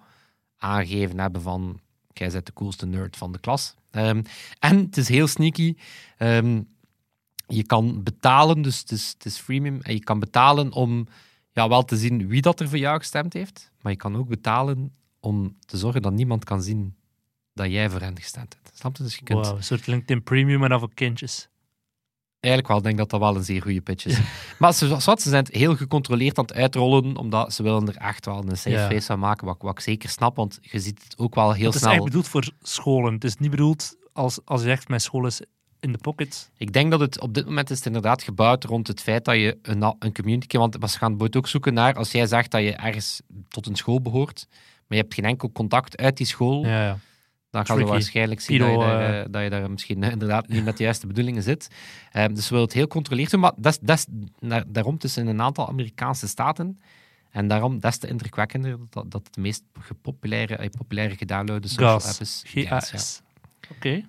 aangegeven 0.59 1.19
hebben 1.19 1.43
van 1.43 1.81
jij 2.13 2.31
bent 2.31 2.47
de 2.47 2.53
coolste 2.53 2.87
nerd 2.87 3.17
van 3.17 3.33
de 3.33 3.39
klas. 3.39 3.75
Ehm, 3.91 4.23
en 4.59 4.79
het 4.79 4.97
is 4.97 5.09
heel 5.09 5.27
sneaky. 5.27 5.77
Ehm, 6.17 6.63
je 7.47 7.65
kan 7.65 8.03
betalen, 8.03 8.63
dus 8.63 8.79
het 8.79 8.91
is, 8.91 9.11
het 9.13 9.25
is 9.25 9.39
freemium, 9.39 9.81
en 9.83 9.93
je 9.93 10.05
kan 10.05 10.19
betalen 10.19 10.73
om 10.73 11.07
ja, 11.55 11.69
wel 11.69 11.85
te 11.85 11.97
zien 11.97 12.29
wie 12.29 12.43
dat 12.43 12.61
er 12.61 12.69
voor 12.69 12.79
jou 12.79 12.99
gestemd 12.99 13.33
heeft, 13.33 13.71
maar 13.81 13.93
je 13.93 13.99
kan 13.99 14.17
ook 14.17 14.29
betalen 14.29 14.93
om 15.21 15.57
te 15.67 15.77
zorgen 15.77 16.03
dat 16.03 16.13
niemand 16.13 16.45
kan 16.45 16.63
zien 16.63 16.97
dat 17.53 17.71
jij 17.71 17.91
voor 17.91 18.01
hen 18.01 18.19
gestemd 18.19 18.55
hebt. 18.55 18.79
Snap 18.79 18.97
je? 18.97 19.03
Dus 19.03 19.17
je 19.17 19.23
kunt 19.23 19.47
Wow, 19.47 19.57
een 19.57 19.65
soort 19.65 19.87
LinkedIn 19.87 20.23
Premium 20.23 20.63
en 20.63 20.69
dan 20.69 20.79
voor 20.79 20.95
kindjes. 20.95 21.49
eigenlijk 22.41 22.69
wel, 22.69 22.77
ik 22.79 22.85
denk 22.85 22.99
dat 22.99 23.11
dat 23.11 23.21
wel 23.21 23.37
een 23.37 23.45
zeer 23.45 23.63
goede 23.63 23.81
pitch 23.81 24.05
is. 24.07 24.19
maar 24.59 24.73
ze, 24.75 24.97
ze 25.01 25.17
zijn 25.17 25.45
het 25.45 25.55
heel 25.55 25.77
gecontroleerd 25.77 26.39
aan 26.39 26.45
het 26.45 26.55
uitrollen, 26.55 27.17
omdat 27.17 27.53
ze 27.55 27.63
willen 27.63 27.89
er 27.89 27.97
echt 27.97 28.25
wel 28.27 28.39
een 28.49 28.57
safe 28.57 28.71
Ja. 28.71 28.85
space 28.85 29.07
van 29.07 29.19
maken, 29.19 29.47
wat, 29.47 29.57
wat 29.61 29.73
ik 29.73 29.81
zeker 29.81 30.09
snap, 30.09 30.37
want 30.37 30.59
je 30.61 30.81
ziet 30.81 31.03
het 31.05 31.19
ook 31.19 31.35
wel 31.35 31.53
heel 31.53 31.65
het 31.67 31.75
is 31.75 31.81
snel. 31.81 31.91
eigenlijk 31.93 32.25
bedoeld 32.25 32.29
voor 32.29 32.53
scholen. 32.69 33.13
Het 33.15 33.25
is 33.25 33.37
niet 33.37 33.51
bedoeld 33.51 33.97
als, 34.13 34.39
als 34.45 34.61
je 34.61 34.67
zegt, 34.67 34.89
mijn 34.89 35.01
school 35.01 35.27
is 35.27 35.41
in 35.85 35.93
de 35.93 35.99
pocket. 35.99 36.51
Ik 36.57 36.73
denk 36.73 36.91
dat 36.91 37.01
het 37.01 37.21
op 37.21 37.35
dit 37.35 37.45
moment 37.45 37.71
is 37.71 37.77
het 37.77 37.87
inderdaad 37.87 38.23
gebouwd 38.23 38.65
rond 38.65 38.87
het 38.87 39.01
feit 39.01 39.25
dat 39.25 39.35
je 39.35 39.59
een, 39.63 39.95
een 39.99 40.13
community... 40.13 40.57
Want 40.57 40.73
ze 40.75 40.99
gaan 40.99 41.11
bijvoorbeeld 41.11 41.37
ook 41.37 41.49
zoeken 41.49 41.75
naar... 41.75 41.95
Als 41.95 42.13
jij 42.13 42.27
zegt 42.27 42.51
dat 42.51 42.63
je 42.63 42.73
ergens 42.73 43.21
tot 43.49 43.67
een 43.67 43.77
school 43.77 44.01
behoort, 44.01 44.47
maar 44.51 44.99
je 44.99 45.03
hebt 45.03 45.15
geen 45.15 45.25
enkel 45.25 45.53
contact 45.53 45.97
uit 45.97 46.17
die 46.17 46.27
school, 46.27 46.65
Ja, 46.67 46.85
ja. 46.85 46.99
dan 47.51 47.67
gaan 47.67 47.77
we 47.77 47.85
waarschijnlijk 47.85 48.41
zien 48.41 48.59
dat, 48.59 48.71
je 48.71 48.79
daar, 48.79 49.01
eh, 49.01 49.21
eh, 49.21 49.27
dat 49.31 49.43
je 49.43 49.51
daar 49.51 49.71
misschien 49.71 50.03
eh, 50.03 50.11
inderdaad 50.11 50.49
niet 50.49 50.65
met 50.65 50.77
de 50.77 50.83
juiste 50.83 51.07
bedoelingen 51.07 51.43
zit. 51.43 51.69
Ehm, 52.13 52.35
dus 52.35 52.45
we 52.45 52.51
willen 52.51 52.65
het 52.65 52.75
heel 52.75 52.87
controleerd 52.87 53.31
doen. 53.31 53.41
Maar 53.41 53.53
dat 53.57 53.79
dat 53.83 54.07
daarom 54.67 54.99
tussen 54.99 55.27
een 55.27 55.43
aantal 55.43 55.69
Amerikaanse 55.69 56.29
staten... 56.29 56.79
En 57.31 57.49
daarom, 57.49 57.81
dat 57.81 57.93
is 57.93 57.99
te 57.99 58.09
indrukwekkender, 58.09 58.77
dat, 58.91 59.11
dat 59.11 59.27
het 59.27 59.37
meest 59.37 59.63
populaire 60.03 61.17
gedownloade 61.17 61.69
social 61.69 61.93
app 61.93 62.21
is. 62.21 62.43
Gas, 62.67 62.91
ja. 62.91 63.77
Oké. 63.77 64.05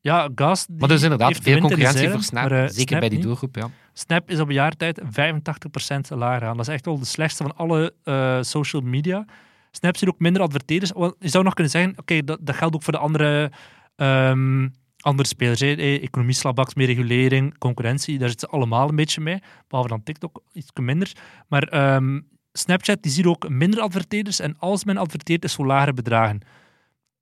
Ja, 0.00 0.30
Gas. 0.34 0.66
Maar 0.78 0.88
dus 0.88 1.02
inderdaad, 1.02 1.38
veel 1.42 1.58
concurrentie 1.60 2.10
voor 2.10 2.22
Snap, 2.22 2.48
maar, 2.48 2.62
eh, 2.62 2.68
zeker 2.68 2.88
Snap 2.88 3.00
bij 3.00 3.08
die 3.08 3.20
doelgroep, 3.20 3.56
ja. 3.56 3.70
Snap 3.92 4.30
is 4.30 4.40
op 4.40 4.48
een 4.48 4.54
jaar 4.54 4.76
tijd 4.76 5.00
85% 5.10 6.10
lager 6.10 6.40
gaan. 6.40 6.56
Dat 6.56 6.68
is 6.68 6.74
echt 6.74 6.84
wel 6.84 6.98
de 6.98 7.04
slechtste 7.04 7.42
van 7.42 7.56
alle 7.56 7.94
eh, 8.04 8.38
social 8.40 8.82
media. 8.82 9.24
Snap 9.70 9.96
ziet 9.96 10.08
ook 10.08 10.18
minder 10.18 10.42
adverteerders. 10.42 10.90
Je 11.18 11.28
zou 11.28 11.44
nog 11.44 11.54
kunnen 11.54 11.72
zeggen, 11.72 11.92
oké, 11.96 12.24
dat, 12.24 12.38
dat 12.40 12.56
geldt 12.56 12.74
ook 12.74 12.82
voor 12.82 12.92
de 12.92 12.98
andere, 12.98 13.50
ehm, 13.96 14.68
andere 15.00 15.28
spelers. 15.28 15.60
hè. 15.60 15.72
Eh, 15.72 16.02
Economie 16.02 16.34
slabaks, 16.34 16.74
meer 16.74 16.86
regulering, 16.86 17.58
concurrentie, 17.58 18.18
daar 18.18 18.28
zitten 18.28 18.48
ze 18.48 18.56
allemaal 18.56 18.88
een 18.88 18.96
beetje 18.96 19.20
mee. 19.20 19.38
Behalve 19.68 19.90
dan 19.90 20.02
TikTok, 20.02 20.42
iets 20.52 20.70
minder. 20.80 21.12
Maar 21.48 21.62
ehm, 21.62 22.20
Snapchat 22.52 23.02
die 23.02 23.12
ziet 23.12 23.26
ook 23.26 23.48
minder 23.48 23.80
adverteerders. 23.80 24.40
En 24.40 24.54
als 24.58 24.84
men 24.84 24.96
adverteert, 24.96 25.44
is 25.44 25.54
voor 25.54 25.66
lagere 25.66 25.92
bedragen. 25.92 26.40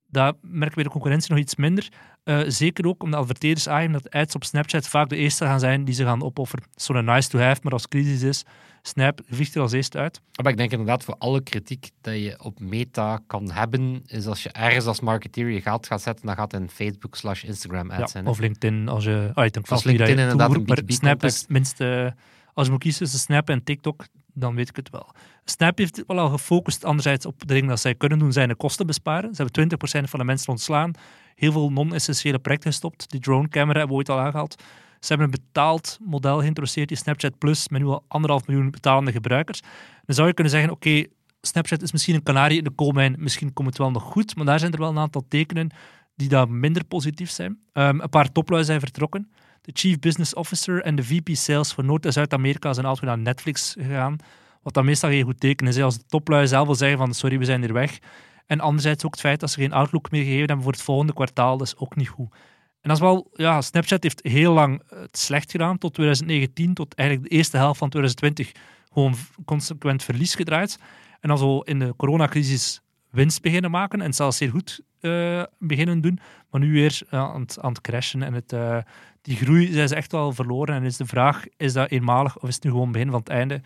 Dat 0.08 0.36
merken 0.40 0.76
we 0.76 0.82
de 0.82 0.90
concurrentie 0.90 1.30
nog 1.30 1.40
iets 1.40 1.56
minder. 1.56 1.88
Eh, 2.26 2.40
zeker 2.46 2.86
ook 2.86 3.02
omdat 3.02 3.20
adverteerders 3.20 3.68
aangeven 3.68 3.92
dat 3.92 4.10
ads 4.10 4.34
op 4.34 4.44
Snapchat 4.44 4.88
vaak 4.88 5.08
de 5.08 5.16
eerste 5.16 5.44
gaan 5.44 5.60
zijn 5.60 5.84
die 5.84 5.94
ze 5.94 6.04
gaan 6.04 6.22
opofferen. 6.22 6.64
Zo'n 6.74 7.04
nice 7.04 7.28
to 7.28 7.38
have, 7.38 7.60
maar 7.62 7.72
als 7.72 7.88
crisis 7.88 8.22
is, 8.22 8.44
Snap 8.82 9.20
vliegt 9.28 9.54
er 9.54 9.60
als 9.60 9.72
eerste 9.72 9.98
uit. 9.98 10.20
Maar 10.42 10.52
ik 10.52 10.58
denk 10.58 10.70
inderdaad 10.70 11.04
voor 11.04 11.14
alle 11.18 11.42
kritiek 11.42 11.90
dat 12.00 12.14
je 12.14 12.42
op 12.42 12.60
Meta 12.60 13.20
kan 13.26 13.50
hebben, 13.50 14.02
is 14.06 14.26
als 14.26 14.42
je 14.42 14.50
ergens 14.50 14.86
als 14.86 15.00
marketeer 15.00 15.48
je 15.48 15.60
geld 15.60 15.86
gaat 15.86 16.02
zetten, 16.02 16.26
dan 16.26 16.34
gaat 16.34 16.52
het 16.52 16.60
in 16.60 16.68
Facebook 16.70 17.16
slash 17.16 17.44
Instagram 17.44 17.90
ads 17.90 18.00
Ja, 18.00 18.06
zijn. 18.06 18.24
hè. 18.24 18.30
of 18.30 18.38
LinkedIn, 18.38 18.88
als 18.88 19.04
je... 19.04 19.30
Ah, 19.34 19.44
ik 19.44 19.52
denk 19.52 19.68
Als 19.68 19.84
LinkedIn 19.84 20.18
inderdaad 20.18 20.54
een 20.54 20.64
maar 20.66 20.82
B2B 20.82 20.86
Snap 20.86 21.24
is 21.24 21.44
minste... 21.48 22.14
Als 22.54 22.66
je 22.66 22.72
moet 22.72 22.82
kiezen 22.82 23.02
tussen 23.02 23.20
Snap 23.20 23.48
en 23.48 23.64
TikTok, 23.64 24.04
dan 24.38 24.54
weet 24.54 24.68
ik 24.68 24.76
het 24.76 24.90
wel. 24.90 25.12
Snap 25.44 25.78
heeft 25.78 26.04
wel 26.06 26.18
al 26.18 26.28
gefocust 26.28 26.84
anderzijds 26.84 27.26
op 27.26 27.40
de 27.40 27.46
dingen 27.46 27.68
dat 27.68 27.80
zij 27.80 27.94
kunnen 27.94 28.18
doen, 28.18 28.32
zijn 28.32 28.48
de 28.48 28.54
kosten 28.54 28.86
besparen. 28.86 29.34
Ze 29.34 29.42
hebben 29.42 29.78
20% 29.78 30.08
van 30.08 30.18
de 30.18 30.24
mensen 30.24 30.48
ontslaan. 30.48 30.92
Heel 31.34 31.52
veel 31.52 31.70
non-essentiële 31.72 32.38
projecten 32.38 32.70
gestopt. 32.70 33.10
Die 33.10 33.20
drone-camera 33.20 33.78
hebben 33.78 33.88
we 33.88 33.94
ooit 33.94 34.08
al 34.08 34.18
aangehaald. 34.18 34.62
Ze 35.00 35.08
hebben 35.08 35.26
een 35.26 35.40
betaald 35.44 35.98
model 36.04 36.38
geïntroduceerd, 36.38 36.88
die 36.88 36.96
Snapchat 36.96 37.38
Plus, 37.38 37.68
met 37.68 37.80
nu 37.80 37.86
al 37.86 38.04
anderhalf 38.08 38.46
miljoen 38.46 38.70
betalende 38.70 39.12
gebruikers. 39.12 39.60
Dan 40.04 40.14
zou 40.14 40.28
je 40.28 40.34
kunnen 40.34 40.52
zeggen, 40.52 40.70
oké, 40.70 41.04
Snapchat 41.40 41.82
is 41.82 41.92
misschien 41.92 42.14
een 42.14 42.22
kanarie 42.22 42.58
in 42.58 42.64
de 42.64 42.70
koolmijn, 42.70 43.16
misschien 43.18 43.52
komt 43.52 43.68
het 43.68 43.78
wel 43.78 43.90
nog 43.90 44.02
goed, 44.02 44.36
maar 44.36 44.44
daar 44.44 44.58
zijn 44.58 44.72
er 44.72 44.78
wel 44.78 44.88
een 44.88 44.98
aantal 44.98 45.24
tekenen 45.28 45.70
die 46.14 46.28
daar 46.28 46.50
minder 46.50 46.84
positief 46.84 47.30
zijn. 47.30 47.58
Ehm, 47.72 48.00
een 48.00 48.08
paar 48.08 48.32
toplui 48.32 48.64
zijn 48.64 48.80
vertrokken. 48.80 49.30
De 49.66 49.72
Chief 49.74 49.98
Business 49.98 50.34
Officer 50.34 50.82
en 50.82 50.96
de 50.96 51.04
VP 51.04 51.28
Sales 51.32 51.72
voor 51.72 51.84
Noord- 51.84 52.06
en 52.06 52.12
Zuid-Amerika 52.12 52.72
zijn 52.72 52.86
altijd 52.86 53.06
naar 53.06 53.18
Netflix 53.18 53.74
gegaan. 53.78 54.16
Wat 54.62 54.74
dan 54.74 54.84
meestal 54.84 55.10
geen 55.10 55.24
goed 55.24 55.40
teken 55.40 55.66
is. 55.66 55.78
Als 55.78 55.98
de 55.98 56.04
toplui 56.06 56.46
zelf 56.46 56.66
wil 56.66 56.74
zeggen 56.74 56.98
van 56.98 57.14
sorry, 57.14 57.38
we 57.38 57.44
zijn 57.44 57.60
hier 57.60 57.72
weg. 57.72 57.98
En 58.46 58.60
anderzijds 58.60 59.04
ook 59.04 59.10
het 59.10 59.20
feit 59.20 59.40
dat 59.40 59.50
ze 59.50 59.60
geen 59.60 59.72
outlook 59.72 60.10
meer 60.10 60.22
gegeven 60.22 60.46
hebben 60.46 60.62
voor 60.62 60.72
het 60.72 60.82
volgende 60.82 61.12
kwartaal, 61.12 61.56
dat 61.56 61.66
is 61.66 61.76
ook 61.76 61.96
niet 61.96 62.08
goed. 62.08 62.32
En 62.80 62.88
dat 62.88 62.96
is 62.96 63.00
wel, 63.00 63.30
ja, 63.32 63.60
Snapchat 63.60 64.02
heeft 64.02 64.20
heel 64.22 64.52
lang 64.52 64.82
het 64.88 65.18
slecht 65.18 65.50
gedaan, 65.50 65.78
tot 65.78 65.94
2019, 65.94 66.74
tot 66.74 66.94
eigenlijk 66.94 67.30
de 67.30 67.36
eerste 67.36 67.56
helft 67.56 67.78
van 67.78 67.88
2020 67.88 68.52
gewoon 68.92 69.14
consequent 69.44 70.02
verlies 70.02 70.34
gedraaid. 70.34 70.78
En 71.20 71.28
dan 71.28 71.38
zo 71.38 71.60
in 71.60 71.78
de 71.78 71.94
coronacrisis 71.96 72.80
winst 73.10 73.42
beginnen 73.42 73.70
maken 73.70 74.00
en 74.00 74.12
zelfs 74.12 74.36
zeer 74.36 74.50
goed 74.50 74.80
eh, 75.06 75.42
beginnen 75.58 76.00
doen. 76.00 76.18
Maar 76.50 76.60
nu 76.60 76.72
weer 76.72 77.00
eh, 77.10 77.20
aan, 77.20 77.40
het, 77.40 77.60
aan 77.60 77.72
het 77.72 77.80
crashen. 77.80 78.22
En 78.22 78.34
het, 78.34 78.52
eh, 78.52 78.78
die 79.22 79.36
groei 79.36 79.72
zijn 79.72 79.88
ze 79.88 79.94
echt 79.94 80.12
wel 80.12 80.32
verloren. 80.32 80.74
En 80.74 80.82
is 80.84 80.96
de 80.96 81.06
vraag, 81.06 81.44
is 81.56 81.72
dat 81.72 81.90
eenmalig 81.90 82.38
of 82.38 82.48
is 82.48 82.54
het 82.54 82.64
nu 82.64 82.70
gewoon 82.70 82.92
begin 82.92 83.10
van 83.10 83.18
het 83.18 83.28
einde? 83.28 83.60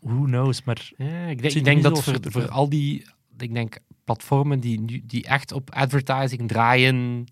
Who 0.00 0.22
knows, 0.24 0.64
maar 0.64 0.92
Ja, 0.96 1.26
ik 1.26 1.42
denk, 1.42 1.54
ik 1.54 1.64
denk 1.64 1.82
dat 1.82 2.02
voor, 2.02 2.18
voor 2.22 2.48
al 2.48 2.68
die 2.68 3.06
ik 3.38 3.54
denk, 3.54 3.78
platformen 4.04 4.60
die, 4.60 4.80
nu- 4.80 5.02
die 5.04 5.24
echt 5.24 5.52
op 5.52 5.70
advertising 5.74 6.48
draaien, 6.48 7.24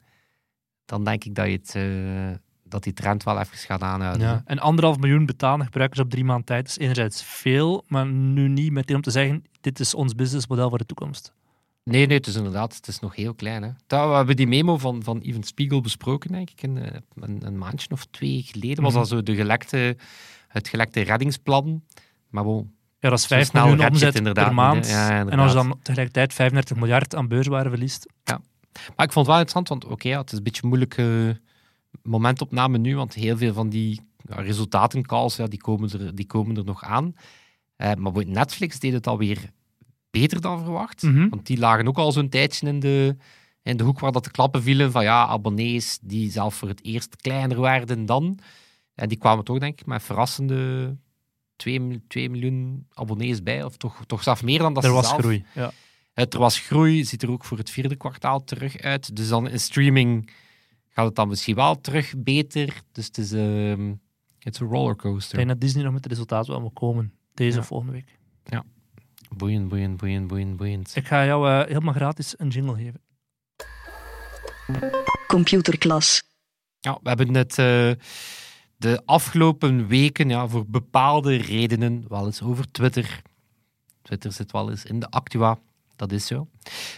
dan 0.84 1.04
denk 1.04 1.24
ik 1.24 1.34
dat, 1.34 1.46
je 1.46 1.52
het, 1.52 1.76
dat 2.64 2.82
die 2.82 2.92
trend 2.92 3.22
wel 3.22 3.40
even 3.40 3.56
gaat 3.56 3.82
aanhouden. 3.82 4.26
Ja. 4.26 4.42
En 4.44 4.58
anderhalf 4.58 4.98
miljoen 4.98 5.26
betalende 5.26 5.64
gebruikers 5.64 6.00
op 6.00 6.10
drie 6.10 6.24
maanden 6.24 6.44
tijd 6.44 6.68
is 6.68 6.78
enerzijds 6.78 7.22
veel, 7.24 7.84
maar 7.88 8.06
nu 8.06 8.48
niet 8.48 8.72
meteen 8.72 8.96
om 8.96 9.02
te 9.02 9.10
zeggen, 9.10 9.44
dit 9.60 9.80
is 9.80 9.94
ons 9.94 10.14
businessmodel 10.14 10.68
voor 10.68 10.78
de 10.78 10.86
toekomst. 10.86 11.32
Nee, 11.84 12.06
nee, 12.06 12.16
het 12.16 12.26
is 12.26 12.34
inderdaad, 12.36 12.74
het 12.76 12.88
is 12.88 12.98
nog 13.00 13.16
heel 13.16 13.34
klein. 13.34 13.62
Hè. 13.62 13.70
Dat, 13.86 14.08
we 14.08 14.14
hebben 14.14 14.36
die 14.36 14.46
memo 14.46 14.78
van, 14.78 15.02
van 15.02 15.20
Even 15.20 15.42
Spiegel 15.42 15.80
besproken, 15.80 16.32
denk 16.32 16.50
ik, 16.50 16.62
een, 16.62 16.78
eh, 16.78 16.98
een, 17.14 17.46
een 17.46 17.58
maandje 17.58 17.90
of 17.90 18.06
twee 18.10 18.42
geleden. 18.42 18.82
Was 18.82 18.92
Mhm. 18.92 19.00
dat 19.00 19.08
zo 19.10 19.22
de 19.22 19.34
gelekte, 19.34 19.96
het 20.48 20.68
gelekte 20.68 21.00
reddingsplan. 21.00 21.82
Maar 22.28 22.44
bon, 22.44 22.74
Ja, 22.98 23.08
dat 23.08 23.18
is 23.18 23.26
Zo 23.26 23.34
5 23.34 23.46
snel 23.46 23.62
miljoen 23.62 23.80
het 23.84 23.92
omzet 23.92 24.14
inderdaad 24.14 24.44
per 24.46 24.54
maand. 24.54 24.88
Ja, 24.88 25.10
ja, 25.10 25.26
en 25.26 25.38
als 25.38 25.50
je 25.52 25.56
dan 25.56 25.78
tegelijkertijd 25.82 26.32
35 26.32 26.76
miljard 26.76 27.14
aan 27.14 27.28
beurswaarde 27.28 27.68
verliest. 27.70 28.06
Maar 28.96 29.06
ik 29.06 29.12
vond 29.12 29.26
het 29.26 29.34
wel 29.36 29.38
interessant, 29.44 29.68
want 29.68 29.84
oké, 29.84 30.08
ja, 30.08 30.20
het 30.20 30.32
is 30.32 30.38
een 30.38 30.44
beetje 30.44 30.62
een 30.62 30.68
moeilijke 30.68 31.40
momentopname 32.02 32.78
nu, 32.78 32.96
want 32.96 33.14
heel 33.14 33.36
veel 33.36 33.52
van 33.52 33.68
die 33.68 34.00
ja, 34.28 34.40
resultatencalls, 34.40 35.36
ja, 35.36 35.46
die, 35.46 35.60
komen 35.60 35.90
er, 36.00 36.14
die 36.14 36.26
komen 36.26 36.56
er 36.56 36.64
nog 36.64 36.84
aan. 36.84 37.14
Eh, 37.76 37.94
maar 37.94 38.12
Netflix 38.26 38.78
deed 38.78 38.92
het 38.92 39.06
alweer 39.06 39.50
beter 40.12 40.40
dan 40.40 40.58
verwacht. 40.62 41.02
Mhm. 41.02 41.28
Want 41.28 41.46
die 41.46 41.58
lagen 41.58 41.88
ook 41.88 41.98
al 41.98 42.12
zo'n 42.12 42.28
tijdje 42.28 42.66
in 42.68 42.80
de, 42.80 43.16
in 43.62 43.76
de 43.76 43.84
hoek 43.84 43.98
waar 44.00 44.12
dat 44.12 44.24
de 44.24 44.30
klappen 44.30 44.62
vielen 44.62 44.92
van 44.92 45.02
ja, 45.02 45.26
abonnees 45.26 45.98
die 46.02 46.30
zelf 46.30 46.54
voor 46.54 46.68
het 46.68 46.84
eerst 46.84 47.16
kleiner 47.16 47.60
werden 47.60 48.06
dan. 48.06 48.38
En 48.94 49.08
die 49.08 49.18
kwamen 49.18 49.44
toch, 49.44 49.58
denk 49.58 49.80
ik, 49.80 49.86
met 49.86 50.02
verrassende 50.02 50.96
2, 51.56 52.02
2 52.08 52.30
miljoen 52.30 52.86
abonnees 52.92 53.42
bij, 53.42 53.64
of 53.64 53.76
toch, 53.76 54.04
toch 54.06 54.22
zelfs 54.22 54.42
meer 54.42 54.58
dan 54.58 54.74
dat 54.74 54.84
er 54.84 54.92
was 54.92 55.08
zelf 55.08 55.20
groei. 55.20 55.44
Ja. 55.54 55.72
het, 56.12 56.34
er 56.34 56.40
was 56.40 56.58
groei, 56.58 57.04
ziet 57.04 57.22
er 57.22 57.30
ook 57.30 57.44
voor 57.44 57.58
het 57.58 57.70
vierde 57.70 57.96
kwartaal 57.96 58.44
terug 58.44 58.78
uit. 58.78 59.16
Dus 59.16 59.28
dan 59.28 59.48
in 59.48 59.60
streaming 59.60 60.30
gaat 60.88 61.06
het 61.06 61.14
dan 61.14 61.28
misschien 61.28 61.54
wel 61.54 61.80
terug 61.80 62.14
beter. 62.16 62.82
Dus 62.92 63.06
het 63.06 63.18
is, 63.18 63.32
ehm, 63.32 63.94
het 64.38 64.54
is 64.54 64.60
een 64.60 64.66
Ik 64.66 64.72
rollercoaster. 64.72 65.36
denk 65.36 65.48
dat 65.48 65.60
Disney 65.60 65.82
nog 65.84 65.92
met 65.92 66.02
het 66.02 66.12
resultaat 66.12 66.46
wel 66.46 66.60
moet 66.60 66.72
komen. 66.72 67.12
Deze 67.34 67.54
Ja. 67.54 67.60
of 67.60 67.66
volgende 67.66 67.92
week. 67.92 68.18
Boeiend, 69.36 69.68
boeiend, 69.68 69.96
boeiend, 69.96 70.26
boeiend, 70.26 70.56
boeiend. 70.56 70.96
Ik 70.96 71.06
ga 71.06 71.24
jou 71.24 71.48
eh, 71.48 71.66
helemaal 71.66 71.94
gratis 71.94 72.34
een 72.38 72.48
jingle 72.48 72.74
geven. 72.74 73.00
Computerklas. 75.26 76.22
Ja, 76.80 76.98
we 77.02 77.08
hebben 77.08 77.34
het 77.34 77.58
eh, 77.58 77.90
de 78.76 79.02
afgelopen 79.04 79.86
weken 79.86 80.28
ja, 80.28 80.48
voor 80.48 80.66
bepaalde 80.66 81.36
redenen 81.36 82.04
wel 82.08 82.26
eens 82.26 82.42
over 82.42 82.70
Twitter. 82.70 83.22
Twitter 84.02 84.32
zit 84.32 84.52
wel 84.52 84.70
eens 84.70 84.84
in 84.84 85.00
de 85.00 85.10
actua, 85.10 85.58
dat 85.96 86.12
is 86.12 86.26
zo. 86.26 86.48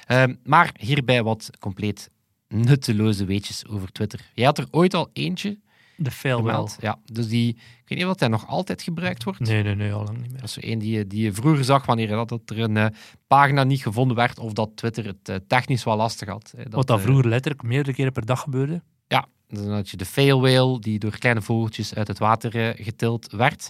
Ehm, 0.07 0.35
maar 0.43 0.75
hierbij 0.79 1.23
wat 1.23 1.51
compleet 1.59 2.11
nutteloze 2.49 3.25
weetjes 3.25 3.67
over 3.67 3.93
Twitter. 3.93 4.21
Jij 4.35 4.45
had 4.45 4.59
er 4.59 4.69
ooit 4.71 4.95
al 4.95 5.11
eentje 5.13 5.59
De 5.97 6.11
gemeld. 6.11 6.77
Ja, 6.81 6.99
dus 7.05 7.29
die, 7.29 7.49
ik 7.55 7.89
weet 7.89 7.99
niet 7.99 8.07
of 8.07 8.19
hij 8.21 8.29
nog 8.29 8.47
altijd 8.47 8.83
gebruikt 8.83 9.25
wordt. 9.25 9.41
Nee, 9.41 9.63
nee, 9.63 9.75
nee, 9.75 9.93
al 9.93 10.05
lang 10.05 10.17
niet 10.21 10.31
meer. 10.31 10.41
Dat 10.41 10.49
is 10.49 10.53
zo 10.53 10.61
één 10.61 10.79
die, 10.79 10.97
je- 10.97 11.07
die 11.07 11.23
je 11.23 11.33
vroeger 11.33 11.65
zag 11.65 11.87
wanneer 11.87 12.09
dat 12.09 12.29
dat 12.29 12.41
er 12.51 12.59
een 12.61 12.77
eh, 12.77 12.87
pagina 13.27 13.65
niet 13.65 13.83
gevonden 13.83 14.17
werd 14.17 14.39
of 14.39 14.53
dat 14.53 14.71
Twitter 14.75 15.05
het 15.07 15.29
eh, 15.29 15.37
technisch 15.47 15.85
wel 15.85 15.97
lastig 15.97 16.29
had. 16.29 16.53
hè. 16.57 16.63
Wat 16.71 16.87
dat 16.87 16.99
eh, 16.99 17.05
vroeger 17.05 17.29
letterlijk 17.29 17.63
meerdere 17.63 17.97
keren 17.97 18.13
per 18.13 18.27
dag 18.27 18.41
gebeurde. 18.41 18.83
ja, 19.07 19.27
dan 19.49 19.71
had 19.71 19.91
je 19.91 19.97
de 19.97 20.05
fail 20.05 20.41
whale 20.41 20.79
die 20.81 20.99
door 20.99 21.19
kleine 21.19 21.43
vogeltjes 21.43 21.95
uit 21.95 22.09
het 22.09 22.19
water 22.19 22.75
getild 22.79 23.33
werd. 23.33 23.69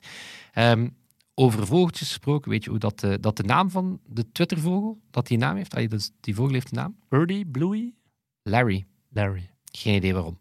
Ehm, 0.53 0.89
over 1.35 1.67
vogeltjes 1.67 2.09
gesproken, 2.09 2.51
weet 2.51 2.65
je 2.65 2.71
hoe 2.71 2.79
dat, 2.79 3.03
eh, 3.03 3.15
dat 3.21 3.37
de 3.37 3.43
naam 3.43 3.71
van 3.71 4.01
de 4.07 4.33
Twittervogel, 4.33 5.01
dat 5.11 5.27
die 5.27 5.39
naam 5.39 5.57
heeft? 5.57 5.75
Allee, 5.75 5.89
dus 5.89 6.11
die 6.21 6.35
vogel 6.35 6.53
heeft 6.53 6.71
een 6.71 6.77
naam? 6.79 6.97
Birdie, 7.09 7.47
Bluey, 7.47 7.93
Larry. 8.43 8.85
Larry. 9.09 9.51
Geen 9.73 9.95
idee 9.95 10.15
waarom. 10.15 10.39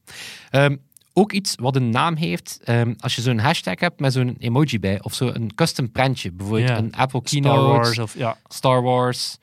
Ehm, 0.49 0.75
ook 1.13 1.32
iets 1.32 1.55
wat 1.60 1.75
een 1.75 1.89
naam 1.89 2.15
heeft. 2.15 2.60
Ehm, 2.63 2.93
als 3.00 3.15
je 3.15 3.22
zo'n 3.22 3.39
hashtag 3.39 3.79
hebt 3.79 4.00
met 4.00 4.13
zo'n 4.13 4.36
emoji 4.39 4.79
bij, 4.79 5.01
of 5.03 5.13
zo 5.13 5.27
een 5.27 5.55
custom 5.55 5.91
prentje, 5.91 6.32
bijvoorbeeld 6.32 6.70
een 6.70 6.93
Apple 6.96 7.22
Star 7.24 7.41
Keynote, 7.41 7.67
Wars 7.72 8.00
of 8.00 8.17
ja, 8.17 8.38
Star 8.48 8.82
Wars, 8.82 9.38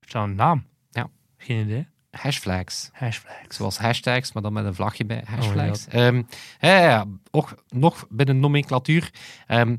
heeft 0.00 0.12
dat 0.12 0.22
een 0.24 0.34
naam? 0.34 0.64
Ja. 0.90 1.08
Geen 1.36 1.60
idee. 1.64 1.86
hashflags. 2.10 2.90
Hashflags. 2.92 3.56
Zoals 3.56 3.78
hashtags, 3.78 4.32
maar 4.32 4.42
dan 4.42 4.52
met 4.52 4.64
een 4.64 4.74
vlagje 4.74 5.04
bij. 5.04 5.20
Oh 5.22 5.28
Hashflags. 5.34 5.86
Ehm, 5.88 6.16
ja, 6.60 6.68
ja, 6.78 6.80
ja, 6.80 7.04
ook 7.30 7.62
nog 7.68 8.06
binnen 8.10 8.38
nomenclatuur. 8.40 9.10
Ehm, 9.46 9.76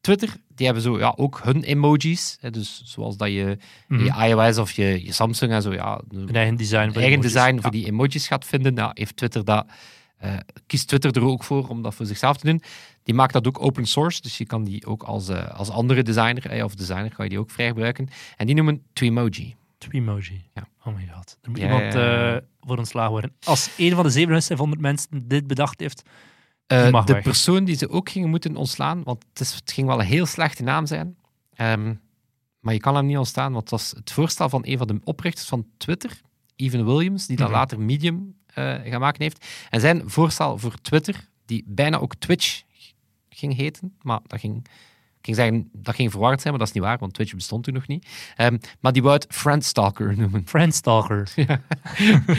Twitter, 0.00 0.36
die 0.54 0.66
hebben 0.66 0.82
zo 0.84 0.98
ja, 0.98 1.12
ook 1.16 1.40
hun 1.42 1.62
emojis. 1.62 2.36
Hè, 2.40 2.50
dus 2.50 2.82
zoals 2.84 3.16
dat 3.16 3.28
je 3.28 3.58
Mhm. 3.88 4.04
je 4.04 4.28
iOS 4.28 4.58
of 4.58 4.70
je, 4.72 5.04
je 5.04 5.12
Samsung 5.12 5.52
en 5.52 5.62
zo, 5.62 5.72
ja, 5.72 6.00
Een 6.10 6.34
eigen 6.34 6.56
design. 6.56 6.90
voor 6.92 7.02
eigen 7.02 7.20
design 7.20 7.54
Ja. 7.54 7.60
voor 7.60 7.70
die 7.70 7.86
emojis 7.86 8.26
gaat 8.26 8.44
vinden. 8.44 8.74
Nou, 8.74 8.90
heeft 8.94 9.16
Twitter 9.16 9.44
dat, 9.44 9.66
eh, 10.18 10.36
kiest 10.66 10.88
Twitter 10.88 11.16
er 11.16 11.22
ook 11.24 11.44
voor 11.44 11.68
om 11.68 11.82
dat 11.82 11.94
voor 11.94 12.06
zichzelf 12.06 12.36
te 12.36 12.46
doen. 12.46 12.62
Die 13.02 13.14
maakt 13.14 13.32
dat 13.32 13.46
ook 13.46 13.62
open 13.62 13.86
source, 13.86 14.20
dus 14.20 14.38
je 14.38 14.46
kan 14.46 14.64
die 14.64 14.86
ook 14.86 15.02
als, 15.02 15.28
eh, 15.28 15.48
als 15.58 15.70
andere 15.70 16.02
designer 16.02 16.46
eh, 16.50 16.64
of 16.64 16.74
designer 16.74 17.14
kan 17.14 17.24
je 17.24 17.30
die 17.30 17.38
ook 17.38 17.50
vrij 17.50 17.66
gebruiken. 17.68 18.08
En 18.36 18.46
die 18.46 18.54
noemen 18.54 18.82
Tweemoji. 18.92 19.54
Tweemoji. 19.78 20.44
Ja. 20.54 20.68
Oh 20.84 20.94
my 20.96 21.08
god. 21.14 21.38
Er 21.42 21.50
moet 21.50 21.58
Ja, 21.58 21.64
iemand 21.64 21.92
ja, 21.92 22.30
ja. 22.32 22.40
voor 22.60 22.78
ontslagen 22.78 23.10
worden. 23.10 23.32
Als 23.44 23.70
een 23.76 23.94
van 23.94 24.04
de 24.04 24.10
700 24.10 24.80
mensen 24.80 25.28
dit 25.28 25.46
bedacht 25.46 25.80
heeft, 25.80 26.02
mag 26.90 27.04
de 27.04 27.12
weg. 27.12 27.22
persoon 27.22 27.64
die 27.64 27.76
ze 27.76 27.88
ook 27.90 28.08
gingen 28.10 28.28
moeten 28.30 28.56
ontslaan, 28.56 29.02
want 29.02 29.24
het, 29.28 29.40
is, 29.40 29.54
het 29.54 29.72
ging 29.72 29.86
wel 29.86 30.00
een 30.00 30.06
heel 30.06 30.26
slechte 30.26 30.62
naam 30.62 30.86
zijn. 30.86 31.16
Ehm, 31.54 31.94
maar 32.60 32.74
je 32.74 32.80
kan 32.80 32.94
hem 32.96 33.06
niet 33.06 33.16
ontstaan, 33.16 33.50
want 33.52 33.62
het 33.62 33.70
was 33.70 33.90
het 33.96 34.12
voorstel 34.12 34.48
van 34.48 34.60
een 34.66 34.78
van 34.78 34.86
de 34.86 35.00
oprichters 35.04 35.48
van 35.48 35.66
Twitter, 35.76 36.20
Evan 36.56 36.84
Williams, 36.84 37.26
die 37.26 37.36
dan 37.36 37.46
Mhm. 37.46 37.54
later 37.56 37.80
Medium 37.80 38.34
eh 38.54 38.98
maken 38.98 39.22
heeft. 39.22 39.46
En 39.70 39.80
zijn 39.80 40.02
voorstel 40.10 40.58
voor 40.58 40.74
Twitter, 40.80 41.28
die 41.46 41.64
bijna 41.66 41.98
ook 41.98 42.14
Twitch 42.14 42.62
ging 43.28 43.56
heten, 43.56 43.96
maar 44.02 44.20
dat 44.26 44.40
ging, 44.40 44.56
ik 45.18 45.24
ging 45.24 45.36
zeggen, 45.36 45.68
dat 45.72 45.94
ging 45.94 46.10
verwarrend 46.10 46.40
zijn, 46.40 46.52
maar 46.54 46.62
dat 46.64 46.74
is 46.74 46.80
niet 46.80 46.88
waar, 46.88 46.98
want 46.98 47.14
Twitch 47.14 47.34
bestond 47.34 47.64
toen 47.64 47.74
nog 47.74 47.86
niet. 47.86 48.06
Ehm, 48.36 48.58
maar 48.80 48.92
die 48.92 49.02
wou 49.02 49.14
het 49.14 49.26
Friendstalker 49.28 50.16
noemen. 50.16 50.42
Friendstalker. 50.46 51.30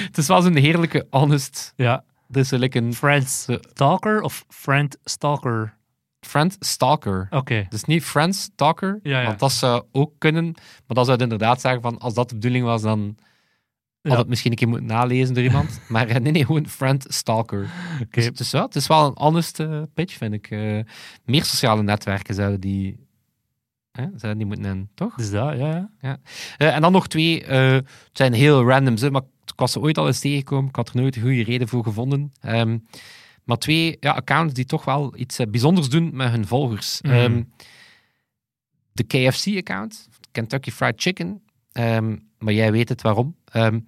het 0.07 0.17
is 0.17 0.27
wel 0.27 0.41
zo'n 0.41 0.55
heerlijke, 0.55 1.07
honest, 1.09 1.73
Ja. 1.75 2.03
dus 2.27 2.49
like 2.49 2.77
een 2.77 2.93
Friendstalker 2.93 4.21
of 4.21 4.45
Friendstalker? 4.47 5.77
Friendstalker. 6.21 7.27
Oké. 7.29 7.65
Dus 7.69 7.83
niet 7.83 8.03
Friends 8.03 8.49
Talker, 8.55 8.99
Ja, 9.03 9.19
ja. 9.19 9.25
want 9.25 9.39
dat 9.39 9.51
zou 9.51 9.83
ook 9.91 10.13
kunnen. 10.17 10.43
Maar 10.53 10.95
dat 10.95 11.05
zou 11.05 11.11
het 11.11 11.21
inderdaad 11.21 11.61
zeggen 11.61 11.81
van, 11.81 11.97
als 11.97 12.13
dat 12.13 12.29
de 12.29 12.35
bedoeling 12.35 12.65
was, 12.65 12.81
dan 12.81 13.15
had 14.01 14.17
het 14.17 14.27
misschien 14.27 14.51
een 14.51 14.57
keer 14.57 14.67
moeten 14.67 14.87
nalezen 14.87 15.33
door 15.33 15.43
iemand. 15.43 15.79
maar 15.87 16.07
eh, 16.07 16.19
nee, 16.19 16.31
nee, 16.31 16.45
gewoon 16.45 16.67
Friend 16.67 17.05
Stalker. 17.07 17.69
Dus, 18.09 18.31
dus 18.31 18.51
ja, 18.51 18.63
het 18.65 18.75
is 18.75 18.87
wel 18.87 19.05
een 19.05 19.11
honest 19.15 19.59
eh, 19.59 19.81
pitch, 19.93 20.17
vind 20.17 20.33
ik. 20.33 20.51
Eh, 20.51 20.79
meer 21.25 21.43
sociale 21.43 21.83
netwerken 21.83 22.35
zouden 22.35 22.59
die, 22.59 23.07
hè, 23.91 24.35
die 24.35 24.45
moeten 24.45 24.65
hebben, 24.65 24.89
toch? 24.95 25.15
Dus 25.15 25.31
dat, 25.31 25.57
ja. 25.57 25.89
ja. 26.01 26.19
En 26.57 26.81
dan 26.81 26.91
nog 26.91 27.07
twee, 27.07 27.43
het 27.43 27.85
zijn 28.13 28.33
heel 28.33 28.63
randoms, 28.63 29.01
hè, 29.01 29.11
maar 29.11 29.21
ik 29.45 29.59
was 29.59 29.71
ze 29.71 29.79
ooit 29.79 29.97
al 29.97 30.07
eens 30.07 30.19
tegengekomen. 30.19 30.69
Ik 30.69 30.75
had 30.75 30.89
er 30.89 30.95
nooit 30.95 31.15
een 31.15 31.21
goede 31.21 31.43
reden 31.43 31.67
voor 31.67 31.83
gevonden. 31.83 32.31
Ehm, 32.41 32.77
maar 33.43 33.57
twee 33.57 33.97
ja, 33.99 34.11
accounts 34.11 34.53
die 34.53 34.65
toch 34.65 34.85
wel 34.85 35.17
iets 35.17 35.39
bijzonders 35.49 35.89
doen 35.89 36.09
met 36.13 36.29
hun 36.29 36.47
volgers. 36.47 37.01
Mhm. 37.01 37.13
Ehm, 37.13 37.43
de 38.91 39.03
KFC-account, 39.03 40.09
Kentucky 40.31 40.71
Fried 40.71 41.01
Chicken. 41.01 41.41
Ehm, 41.71 42.17
maar 42.37 42.53
jij 42.53 42.71
weet 42.71 42.89
het 42.89 43.01
waarom. 43.01 43.35
Ehm, 43.51 43.79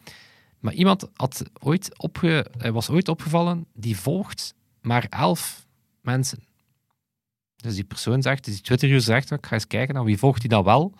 maar 0.59 0.73
iemand 0.73 1.09
had 1.13 1.43
ooit 1.59 1.97
opge, 1.99 2.45
hij 2.57 2.71
was 2.71 2.89
ooit 2.89 3.07
opgevallen, 3.07 3.65
die 3.73 3.97
volgt 3.97 4.53
maar 4.81 5.05
elf 5.09 5.65
mensen. 6.01 6.43
Dus 7.55 7.75
die 7.75 7.83
persoon 7.83 8.21
zegt, 8.21 8.45
dus 8.45 8.53
die 8.53 8.63
Twitter-user 8.63 9.01
zegt, 9.01 9.31
ik 9.31 9.45
ga 9.45 9.53
eens 9.53 9.67
kijken 9.67 9.95
naar 9.95 10.03
wie 10.03 10.17
volgt 10.17 10.41
die 10.41 10.49
dan 10.49 10.63
wel. 10.63 10.93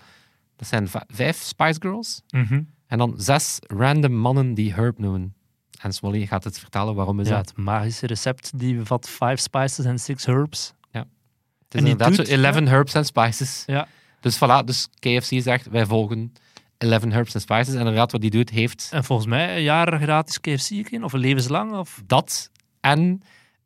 Dat 0.56 0.68
zijn 0.68 0.88
vijf 1.08 1.38
Spice 1.42 1.80
Girls. 1.82 2.22
Mhm. 2.30 2.62
En 2.88 2.98
dan 2.98 3.14
zes 3.18 3.58
random 3.62 4.14
mannen 4.14 4.54
die 4.54 4.74
Herb 4.74 4.98
noemen. 5.00 5.34
En 5.82 5.94
Smolly 5.94 6.26
gaat 6.28 6.44
het 6.44 6.60
vertellen 6.60 6.96
waarom 6.96 7.20
is 7.20 7.28
ja, 7.28 7.36
dat. 7.36 7.48
het 7.50 7.58
magische 7.58 8.06
recept 8.06 8.60
die 8.60 8.76
bevat 8.76 9.10
5 9.10 9.40
spices 9.40 9.86
en 9.86 10.00
6 10.00 10.26
herbs. 10.26 10.74
Het 10.92 11.06
is 11.74 11.80
en 11.86 11.92
inderdaad 11.98 12.18
doet- 12.18 12.28
zo 12.28 12.34
11 12.34 12.68
herbs 12.70 12.96
and 12.96 13.06
spices. 13.06 13.64
Ja. 13.66 13.88
Dus 14.20 14.36
voilà, 14.38 14.66
dus 14.66 14.88
KFC 15.00 15.42
zegt, 15.42 15.68
wij 15.70 15.86
volgen 15.86 16.34
11 16.82 17.04
herbs 17.04 17.34
and 17.34 17.44
spices. 17.44 17.74
En 17.74 17.80
inderdaad, 17.80 18.12
wat 18.12 18.22
die 18.22 18.30
doet, 18.30 18.50
heeft 18.50 18.90
En 18.92 19.04
volgens 19.04 19.28
mij 19.28 19.56
een 19.56 19.64
jaar 19.64 20.00
gratis 20.00 20.40
KFC 20.40 21.04
of 21.04 21.14
een 21.14 21.20
levenslang. 21.20 21.74
Of... 21.74 22.02
dat 22.06 22.50
en 22.80 23.22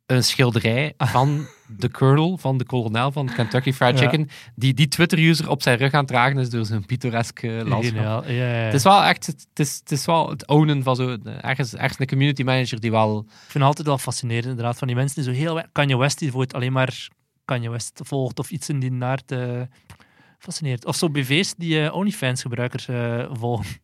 een 0.06 0.24
schilderij 0.24 0.94
van 0.98 1.48
de 1.68 1.92
colonel, 1.92 2.38
van 2.38 2.58
de 2.58 2.66
kolonel 2.66 3.12
van 3.12 3.30
Kentucky 3.34 3.74
Fried 3.74 4.00
Ja. 4.00 4.02
Chicken, 4.06 4.30
die 4.56 4.74
die 4.74 4.88
Twitter-user 4.88 5.50
op 5.50 5.62
zijn 5.62 5.78
rug 5.78 5.92
aan 5.92 6.00
het 6.00 6.08
dragen 6.08 6.38
is 6.38 6.50
door 6.50 6.66
zijn 6.66 6.86
pittoresk 6.86 7.44
eh, 7.44 7.62
landschap. 7.64 8.26
Ja, 8.26 8.32
ja. 8.34 8.44
Het 8.44 8.74
is 8.74 8.84
wel 8.84 9.04
echt, 9.04 9.26
het 9.26 9.48
is, 9.54 9.80
het 9.80 9.92
is 9.92 10.06
wel 10.06 10.30
het 10.30 10.48
ownen 10.48 10.84
van 10.84 10.96
zo, 10.96 11.18
ergens, 11.42 11.74
ergens 11.74 12.00
een 12.00 12.08
community 12.08 12.44
manager 12.44 12.80
die 12.80 12.92
wel 12.92 13.20
Ik 13.20 13.32
vind 13.38 13.54
het 13.54 13.64
altijd 13.64 13.88
wel 13.88 13.98
fascinerend, 13.98 14.46
inderdaad, 14.46 14.78
van 14.78 14.88
die 14.88 14.96
mensen 14.96 15.24
die 15.24 15.34
zo 15.34 15.40
heel... 15.40 15.64
Kanye 15.72 15.98
West, 15.98 16.20
die 16.20 16.28
bijvoorbeeld 16.28 16.62
alleen 16.62 16.74
maar 16.74 17.08
Kanye 17.46 17.70
West 17.70 18.00
volgt, 18.04 18.40
of 18.40 18.50
iets 18.50 18.70
in 18.70 18.80
die 18.80 18.92
naart. 18.92 19.32
eh 19.32 19.62
fascinerend. 20.40 20.86
Of 20.86 20.96
zo 20.96 21.10
BV's 21.10 21.54
die 21.58 21.84
eh, 21.84 21.96
OnlyFans-gebruikers 21.96 22.88
eh, 22.88 23.26
volgen. 23.32 23.84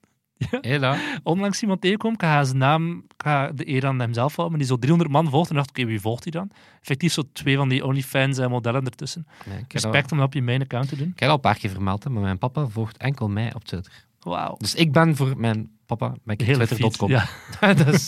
Hela. 0.62 0.98
Onlangs 1.24 1.62
iemand 1.62 1.82
tegenkwam, 1.82 2.14
ik 2.14 2.22
ga 2.22 2.44
zijn 2.44 2.58
naam, 2.58 2.98
ik 2.98 3.24
ga 3.24 3.52
de 3.52 3.68
eer 3.68 3.86
aan 3.86 4.00
hemzelf 4.00 4.36
houden, 4.36 4.50
maar 4.50 4.68
die 4.68 4.76
zo 4.76 4.80
300 4.80 5.12
man 5.12 5.30
volgt. 5.30 5.50
En 5.50 5.56
dacht, 5.56 5.70
oké, 5.70 5.86
wie 5.86 6.00
volgt 6.00 6.24
hij 6.24 6.32
dan? 6.32 6.52
Effectief 6.82 7.14
zo 7.14 7.24
twee 7.34 7.58
van 7.58 7.70
die 7.70 7.86
OnlyFans-modellen 7.86 8.86
ertussen. 8.86 9.28
Nee, 9.46 9.58
ik, 9.58 9.72
heb 9.72 9.82
dat, 9.82 9.84
Respect 9.84 10.12
om 10.12 10.18
dat 10.18 10.28
op 10.28 10.34
je 10.34 10.42
main 10.42 10.62
account 10.62 10.90
te 10.90 10.96
doen. 10.96 11.12
ik 11.14 11.20
heb 11.20 11.30
al 11.30 11.36
een 11.36 11.42
paar 11.42 11.58
keer 11.58 11.70
vermeld, 11.70 12.04
hè, 12.04 12.10
maar 12.10 12.22
mijn 12.22 12.38
papa 12.38 12.68
volgt 12.68 12.98
enkel 12.98 13.30
mij 13.30 13.54
op 13.54 13.64
Twitter. 13.64 14.06
Wauw. 14.20 14.56
Dus 14.58 14.76
ik 14.76 14.92
ben 14.92 15.16
voor 15.16 15.34
mijn 15.38 15.70
papa 15.86 16.16
ben 16.24 16.34
ik 16.34 16.40
De 16.40 16.46
hele 16.46 16.66
Twitter.com. 16.68 17.10
Ja. 17.10 17.28
dat, 17.60 17.88
is, 17.88 18.06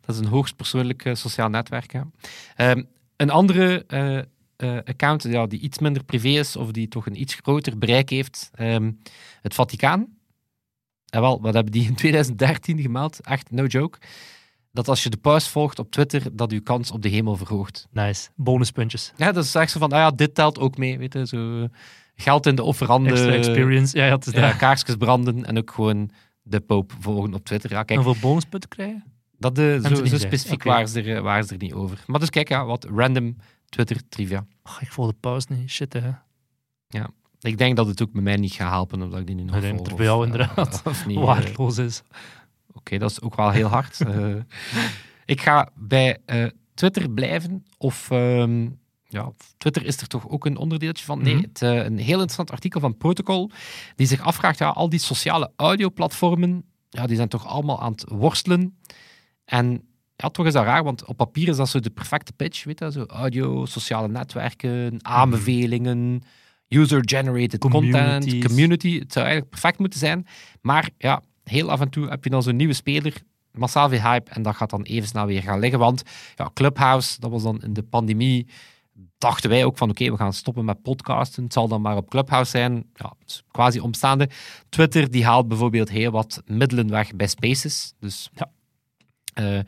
dat 0.00 0.14
is 0.14 0.18
een 0.18 0.26
hoogst 0.26 0.56
persoonlijk 0.56 1.04
eh, 1.04 1.14
sociaal 1.14 1.48
netwerk. 1.48 1.94
Ehm, 2.56 2.82
een 3.16 3.30
andere 3.30 3.84
eh, 3.86 4.18
eh, 4.18 4.24
account 4.62 5.22
ja, 5.22 5.46
die 5.46 5.60
iets 5.60 5.78
minder 5.78 6.04
privé 6.04 6.28
is, 6.28 6.56
of 6.56 6.70
die 6.70 6.88
toch 6.88 7.06
een 7.06 7.20
iets 7.20 7.34
groter 7.34 7.78
bereik 7.78 8.10
heeft, 8.10 8.50
ehm, 8.54 8.90
het 9.42 9.54
Vaticaan. 9.54 10.06
En 11.10 11.20
wel, 11.20 11.40
wat 11.40 11.54
hebben 11.54 11.72
die 11.72 11.84
in 11.86 11.94
2013 12.04 12.80
gemeld? 12.80 13.20
Echt, 13.20 13.50
no 13.50 13.64
joke. 13.64 13.98
Dat 14.72 14.88
als 14.88 15.02
je 15.02 15.10
de 15.10 15.16
paus 15.16 15.48
volgt 15.48 15.78
op 15.78 15.90
Twitter, 15.90 16.36
dat 16.36 16.52
uw 16.52 16.62
kans 16.62 16.90
op 16.90 17.02
de 17.02 17.08
hemel 17.08 17.36
verhoogt. 17.36 17.86
Nice. 17.90 18.28
Bonuspuntjes. 18.36 19.12
Ja, 19.16 19.32
dat 19.32 19.44
is 19.44 19.54
echt 19.54 19.70
zo 19.70 19.78
van, 19.78 19.92
ah 19.92 19.98
ja, 19.98 20.10
dit 20.10 20.34
telt 20.34 20.58
ook 20.58 20.76
mee. 20.76 20.98
Weet 20.98 21.12
je, 21.12 21.26
zo, 21.26 21.66
geld 22.14 22.46
in 22.46 22.54
de 22.54 22.62
offerande. 22.62 23.10
Extra 23.10 23.32
experience. 23.32 23.96
Ja, 23.96 24.04
het 24.04 24.26
is 24.26 24.32
Ja, 24.32 24.40
dat. 24.40 24.56
kaarsjes 24.56 24.96
branden 24.96 25.44
en 25.46 25.58
ook 25.58 25.70
gewoon 25.70 26.10
de 26.42 26.60
pope 26.60 26.94
volgen 27.00 27.34
op 27.34 27.44
Twitter. 27.44 27.70
Ja, 27.70 27.82
kijk, 27.82 28.00
Hoeveel 28.02 28.20
bonuspunten 28.28 28.68
krijgen? 28.68 29.04
dat 29.38 29.54
de, 29.54 29.80
zo, 29.82 30.04
zo 30.04 30.18
specifiek 30.18 30.54
Oké. 30.60 30.68
waren, 30.68 30.88
ze 30.88 31.00
er, 31.02 31.16
eh, 31.16 31.22
waren 31.22 31.44
ze 31.44 31.52
er 31.52 31.58
niet 31.58 31.72
over. 31.72 32.02
Maar 32.06 32.20
dus 32.20 32.30
kijk, 32.30 32.48
ja, 32.48 32.64
wat 32.64 32.86
random 32.94 33.36
Twitter 33.70 34.08
trivia. 34.08 34.46
Oh, 34.64 34.76
ik 34.80 34.92
volg 34.92 35.08
de 35.10 35.16
pauze 35.20 35.46
niet. 35.52 35.70
Shit, 35.70 35.92
hè. 35.92 36.10
Ik 37.42 37.58
denk 37.58 37.76
dat 37.76 37.86
het 37.86 38.02
ook 38.02 38.12
met 38.12 38.24
mij 38.24 38.36
niet 38.36 38.52
gaat 38.52 38.70
helpen, 38.70 39.02
omdat 39.02 39.20
ik 39.20 39.26
die 39.26 39.34
nu 39.36 39.42
nog 39.42 39.60
denk 39.60 39.76
volg. 39.76 39.94
bij 39.96 40.04
jou 40.06 40.26
eh, 40.26 40.32
inderdaad 40.32 40.82
of 40.86 41.06
niet. 41.06 41.16
eh, 41.16 41.24
Waardeloos 41.24 41.78
is. 41.78 42.02
Oké, 42.72 42.98
dat 42.98 43.10
is 43.10 43.20
ook 43.20 43.36
wel 43.36 43.50
heel 43.50 43.68
hard. 43.68 44.00
Eh, 44.00 44.34
ik 45.24 45.40
ga 45.40 45.68
bij 45.74 46.18
Twitter 46.74 47.10
blijven. 47.10 47.64
Of 47.78 48.10
ehm, 48.10 48.68
ja, 49.04 49.32
Twitter 49.56 49.84
is 49.84 49.96
er 50.00 50.06
toch 50.06 50.28
ook 50.28 50.44
een 50.46 50.56
onderdeeltje 50.56 51.04
van. 51.04 51.22
Nee, 51.22 51.34
Mhm. 51.34 51.42
het, 51.42 51.60
een 51.60 51.98
heel 51.98 52.12
interessant 52.12 52.50
artikel 52.50 52.80
van 52.80 52.96
Protocol. 52.96 53.50
Die 53.96 54.06
zich 54.06 54.20
afvraagt, 54.20 54.58
ja, 54.58 54.68
al 54.68 54.88
die 54.88 54.98
sociale 55.00 55.52
audioplatformen, 55.56 56.64
ja, 56.88 57.06
die 57.06 57.16
zijn 57.16 57.28
toch 57.28 57.46
allemaal 57.46 57.80
aan 57.80 57.92
het 57.92 58.04
worstelen. 58.08 58.78
En 59.44 59.88
ja, 60.22 60.28
toch 60.28 60.46
is 60.46 60.52
dat 60.52 60.64
raar, 60.64 60.84
want 60.84 61.04
op 61.04 61.16
papier 61.16 61.48
is 61.48 61.56
dat 61.56 61.68
zo 61.68 61.80
de 61.80 61.90
perfecte 61.90 62.32
pitch. 62.32 62.64
Weet 62.64 62.78
je, 62.78 62.92
zo 62.92 63.04
audio, 63.04 63.64
sociale 63.66 64.08
netwerken, 64.08 64.96
aanbevelingen, 65.04 66.22
user-generated 66.68 67.58
content, 67.60 68.44
community. 68.44 68.98
Het 68.98 69.12
zou 69.12 69.24
eigenlijk 69.24 69.50
perfect 69.54 69.78
moeten 69.78 69.98
zijn. 69.98 70.26
Maar 70.60 70.90
ja, 70.98 71.22
heel 71.44 71.70
af 71.70 71.80
en 71.80 71.88
toe 71.88 72.08
heb 72.08 72.24
je 72.24 72.30
dan 72.30 72.42
zo'n 72.42 72.56
nieuwe 72.56 72.72
speler, 72.72 73.14
massaal 73.52 73.88
veel 73.88 74.00
hype, 74.00 74.30
en 74.30 74.42
dat 74.42 74.56
gaat 74.56 74.70
dan 74.70 74.82
even 74.82 75.08
snel 75.08 75.26
weer 75.26 75.42
gaan 75.42 75.58
liggen. 75.58 75.78
Want 75.78 76.02
ja, 76.36 76.50
Clubhouse, 76.54 77.20
dat 77.20 77.30
was 77.30 77.42
dan 77.42 77.62
in 77.62 77.72
de 77.72 77.82
pandemie, 77.82 78.46
dachten 79.18 79.50
wij 79.50 79.64
ook 79.64 79.78
van 79.78 79.90
oké, 79.90 80.10
we 80.10 80.16
gaan 80.16 80.32
stoppen 80.32 80.64
met 80.64 80.82
podcasten. 80.82 81.42
Het 81.44 81.52
zal 81.52 81.68
dan 81.68 81.80
maar 81.80 81.96
op 81.96 82.10
Clubhouse 82.10 82.50
zijn. 82.50 82.84
Ja, 82.94 83.12
is 83.26 83.42
quasi 83.50 83.80
omstaande. 83.80 84.28
Twitter, 84.68 85.10
die 85.10 85.24
haalt 85.24 85.48
bijvoorbeeld 85.48 85.88
heel 85.90 86.10
wat 86.10 86.42
middelen 86.46 86.90
weg 86.90 87.14
bij 87.16 87.26
Spaces. 87.26 87.92
Dus 87.98 88.30
Ja. 88.34 88.50
eh, 89.34 89.60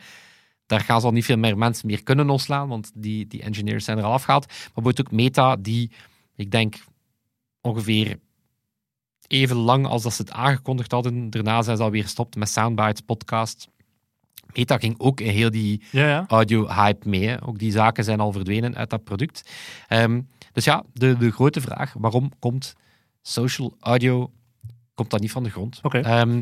daar 0.72 0.80
gaan 0.80 1.00
ze 1.00 1.06
al 1.06 1.12
niet 1.12 1.24
veel 1.24 1.36
meer 1.36 1.58
mensen 1.58 1.86
meer 1.86 2.02
kunnen 2.02 2.30
ontslaan, 2.30 2.68
want 2.68 2.90
die, 2.94 3.26
die 3.26 3.42
engineers 3.42 3.84
zijn 3.84 3.98
er 3.98 4.04
al 4.04 4.12
afgehaald. 4.12 4.46
Maar 4.46 4.56
bijvoorbeeld 4.64 5.00
ook 5.00 5.10
Meta, 5.12 5.56
die, 5.56 5.90
ik 6.36 6.50
denk, 6.50 6.74
ongeveer 7.60 8.18
even 9.26 9.56
lang 9.56 9.86
als 9.86 10.02
dat 10.02 10.12
ze 10.12 10.22
het 10.22 10.30
aangekondigd 10.32 10.90
hadden. 10.92 11.30
Daarna 11.30 11.62
zijn 11.62 11.76
ze 11.76 11.82
alweer 11.82 12.02
gestopt 12.02 12.36
met 12.36 12.48
Soundbites 12.48 13.00
podcast. 13.00 13.68
Meta 14.54 14.78
ging 14.78 14.94
ook 14.98 15.20
in 15.20 15.30
heel 15.30 15.50
die 15.50 15.82
Ja, 15.90 16.08
ja. 16.08 16.24
audio-hype 16.28 17.08
mee. 17.08 17.28
hè. 17.28 17.46
Ook 17.46 17.58
die 17.58 17.72
zaken 17.72 18.04
zijn 18.04 18.20
al 18.20 18.32
verdwenen 18.32 18.76
uit 18.76 18.90
dat 18.90 19.04
product. 19.04 19.50
Ehm, 19.88 20.20
dus 20.52 20.64
ja, 20.64 20.84
de, 20.92 21.16
de 21.16 21.30
grote 21.30 21.60
vraag, 21.60 21.94
waarom 21.98 22.30
komt 22.38 22.74
social 23.22 23.76
audio 23.80 24.30
komt 24.94 25.10
dat 25.10 25.20
niet 25.20 25.30
van 25.32 25.42
de 25.42 25.50
grond? 25.50 25.78
Oké. 25.82 25.98
Ehm, 25.98 26.36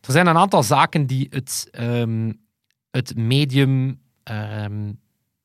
er 0.00 0.12
zijn 0.12 0.26
een 0.26 0.36
aantal 0.36 0.62
zaken 0.62 1.06
die 1.06 1.26
het, 1.30 1.68
ehm, 1.70 2.32
het 2.90 3.16
medium 3.16 4.00
ehm, 4.22 4.92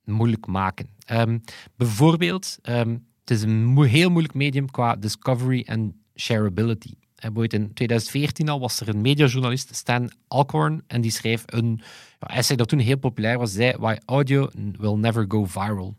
moeilijk 0.04 0.46
maken. 0.46 0.90
Ehm, 1.06 1.40
bijvoorbeeld, 1.76 2.58
ehm, 2.62 2.98
het 3.20 3.32
is 3.32 3.42
een 3.42 3.84
heel 3.84 4.10
moeilijk 4.10 4.34
medium 4.34 4.72
qua 4.72 4.96
discovery 4.96 5.64
en 5.66 6.02
shareability. 6.16 6.94
In 7.24 7.74
2014 7.74 8.50
al 8.50 8.60
was 8.60 8.80
er 8.80 8.90
een 8.90 9.02
mediajournalist, 9.02 9.76
Stan 9.76 10.12
Alcorn, 10.28 10.84
en 10.88 11.02
die 11.02 11.12
schreef 11.12 11.44
een 11.46 11.82
essay 12.20 12.56
dat 12.56 12.68
toen 12.68 12.80
heel 12.80 12.98
populair 12.98 13.38
was, 13.38 13.54
zei 13.54 13.74
Why 13.78 13.96
Audio 14.06 14.50
Will 14.78 14.96
Never 14.96 15.26
Go 15.28 15.46
Viral. 15.46 15.96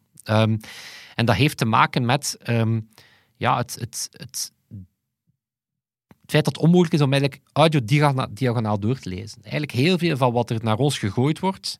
En 1.14 1.24
dat 1.24 1.34
heeft 1.34 1.56
te 1.56 1.64
maken 1.64 2.04
met 2.04 2.36
ja, 3.36 3.56
het, 3.56 3.76
het, 3.80 4.08
het, 4.12 4.52
het 6.24 6.32
feit 6.32 6.44
dat 6.44 6.54
het 6.54 6.62
onmogelijk 6.62 6.94
is 6.94 7.00
om 7.00 7.12
eigenlijk 7.12 7.42
audio 7.52 7.80
diagonaal, 8.32 8.78
door 8.80 8.98
te 8.98 9.08
lezen. 9.08 9.38
Eigenlijk 9.42 9.72
heel 9.72 9.98
veel 9.98 10.16
van 10.16 10.32
wat 10.32 10.50
er 10.50 10.58
naar 10.62 10.78
ons 10.78 10.98
gegooid 10.98 11.38
wordt, 11.38 11.78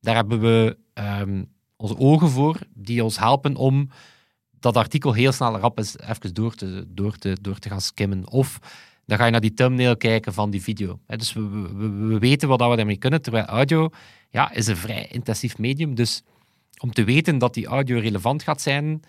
daar 0.00 0.14
hebben 0.14 0.40
we 0.40 0.76
ehm, 0.92 1.44
onze 1.76 1.98
ogen 1.98 2.28
voor, 2.28 2.58
die 2.74 3.04
ons 3.04 3.18
helpen 3.18 3.56
om 3.56 3.90
dat 4.60 4.76
artikel 4.76 5.12
heel 5.12 5.32
snel 5.32 5.58
rap 5.58 5.78
eens 5.78 5.98
even 5.98 6.34
door 6.34 6.54
te, 6.54 6.84
door, 6.88 7.16
te, 7.16 7.36
door 7.40 7.58
te 7.58 7.68
gaan 7.68 7.80
skimmen. 7.80 8.30
Of 8.30 8.58
dan 9.06 9.18
ga 9.18 9.24
je 9.24 9.30
naar 9.30 9.40
die 9.40 9.54
thumbnail 9.54 9.96
kijken 9.96 10.32
van 10.32 10.50
die 10.50 10.62
video. 10.62 10.98
Dus 11.06 11.32
we- 11.32 11.48
we 12.08 12.18
weten 12.18 12.48
wat 12.48 12.70
we 12.70 12.76
daarmee 12.76 12.96
kunnen, 12.96 13.22
terwijl 13.22 13.44
audio 13.44 13.88
ja, 14.30 14.52
is 14.52 14.66
een 14.66 14.76
vrij 14.76 15.06
intensief 15.10 15.58
medium. 15.58 15.94
Dus 15.94 16.22
om 16.80 16.92
te 16.92 17.04
weten 17.04 17.38
dat 17.38 17.54
die 17.54 17.66
audio 17.66 17.98
relevant 17.98 18.42
gaat 18.42 18.60
zijn, 18.60 19.02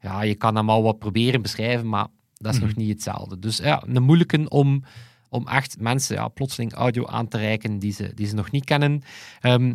ja, 0.00 0.22
je 0.22 0.34
kan 0.34 0.56
hem 0.56 0.70
al 0.70 0.82
wat 0.82 0.98
proberen 0.98 1.42
beschrijven, 1.42 1.88
maar 1.88 2.06
dat 2.42 2.54
is 2.54 2.60
nog 2.60 2.74
niet 2.76 2.88
hetzelfde. 2.88 3.38
Dus 3.38 3.56
ja, 3.56 3.82
een 3.86 4.02
moeilijke 4.02 4.48
om, 4.48 4.84
om 5.28 5.48
echt 5.48 5.80
mensen 5.80 6.16
ja, 6.16 6.28
plotseling 6.28 6.72
audio 6.72 7.06
aan 7.06 7.28
te 7.28 7.38
reiken 7.38 7.78
die 7.78 7.92
ze, 7.92 8.12
die 8.14 8.26
ze 8.26 8.34
nog 8.34 8.50
niet 8.50 8.64
kennen. 8.64 9.02
Ehm, 9.40 9.74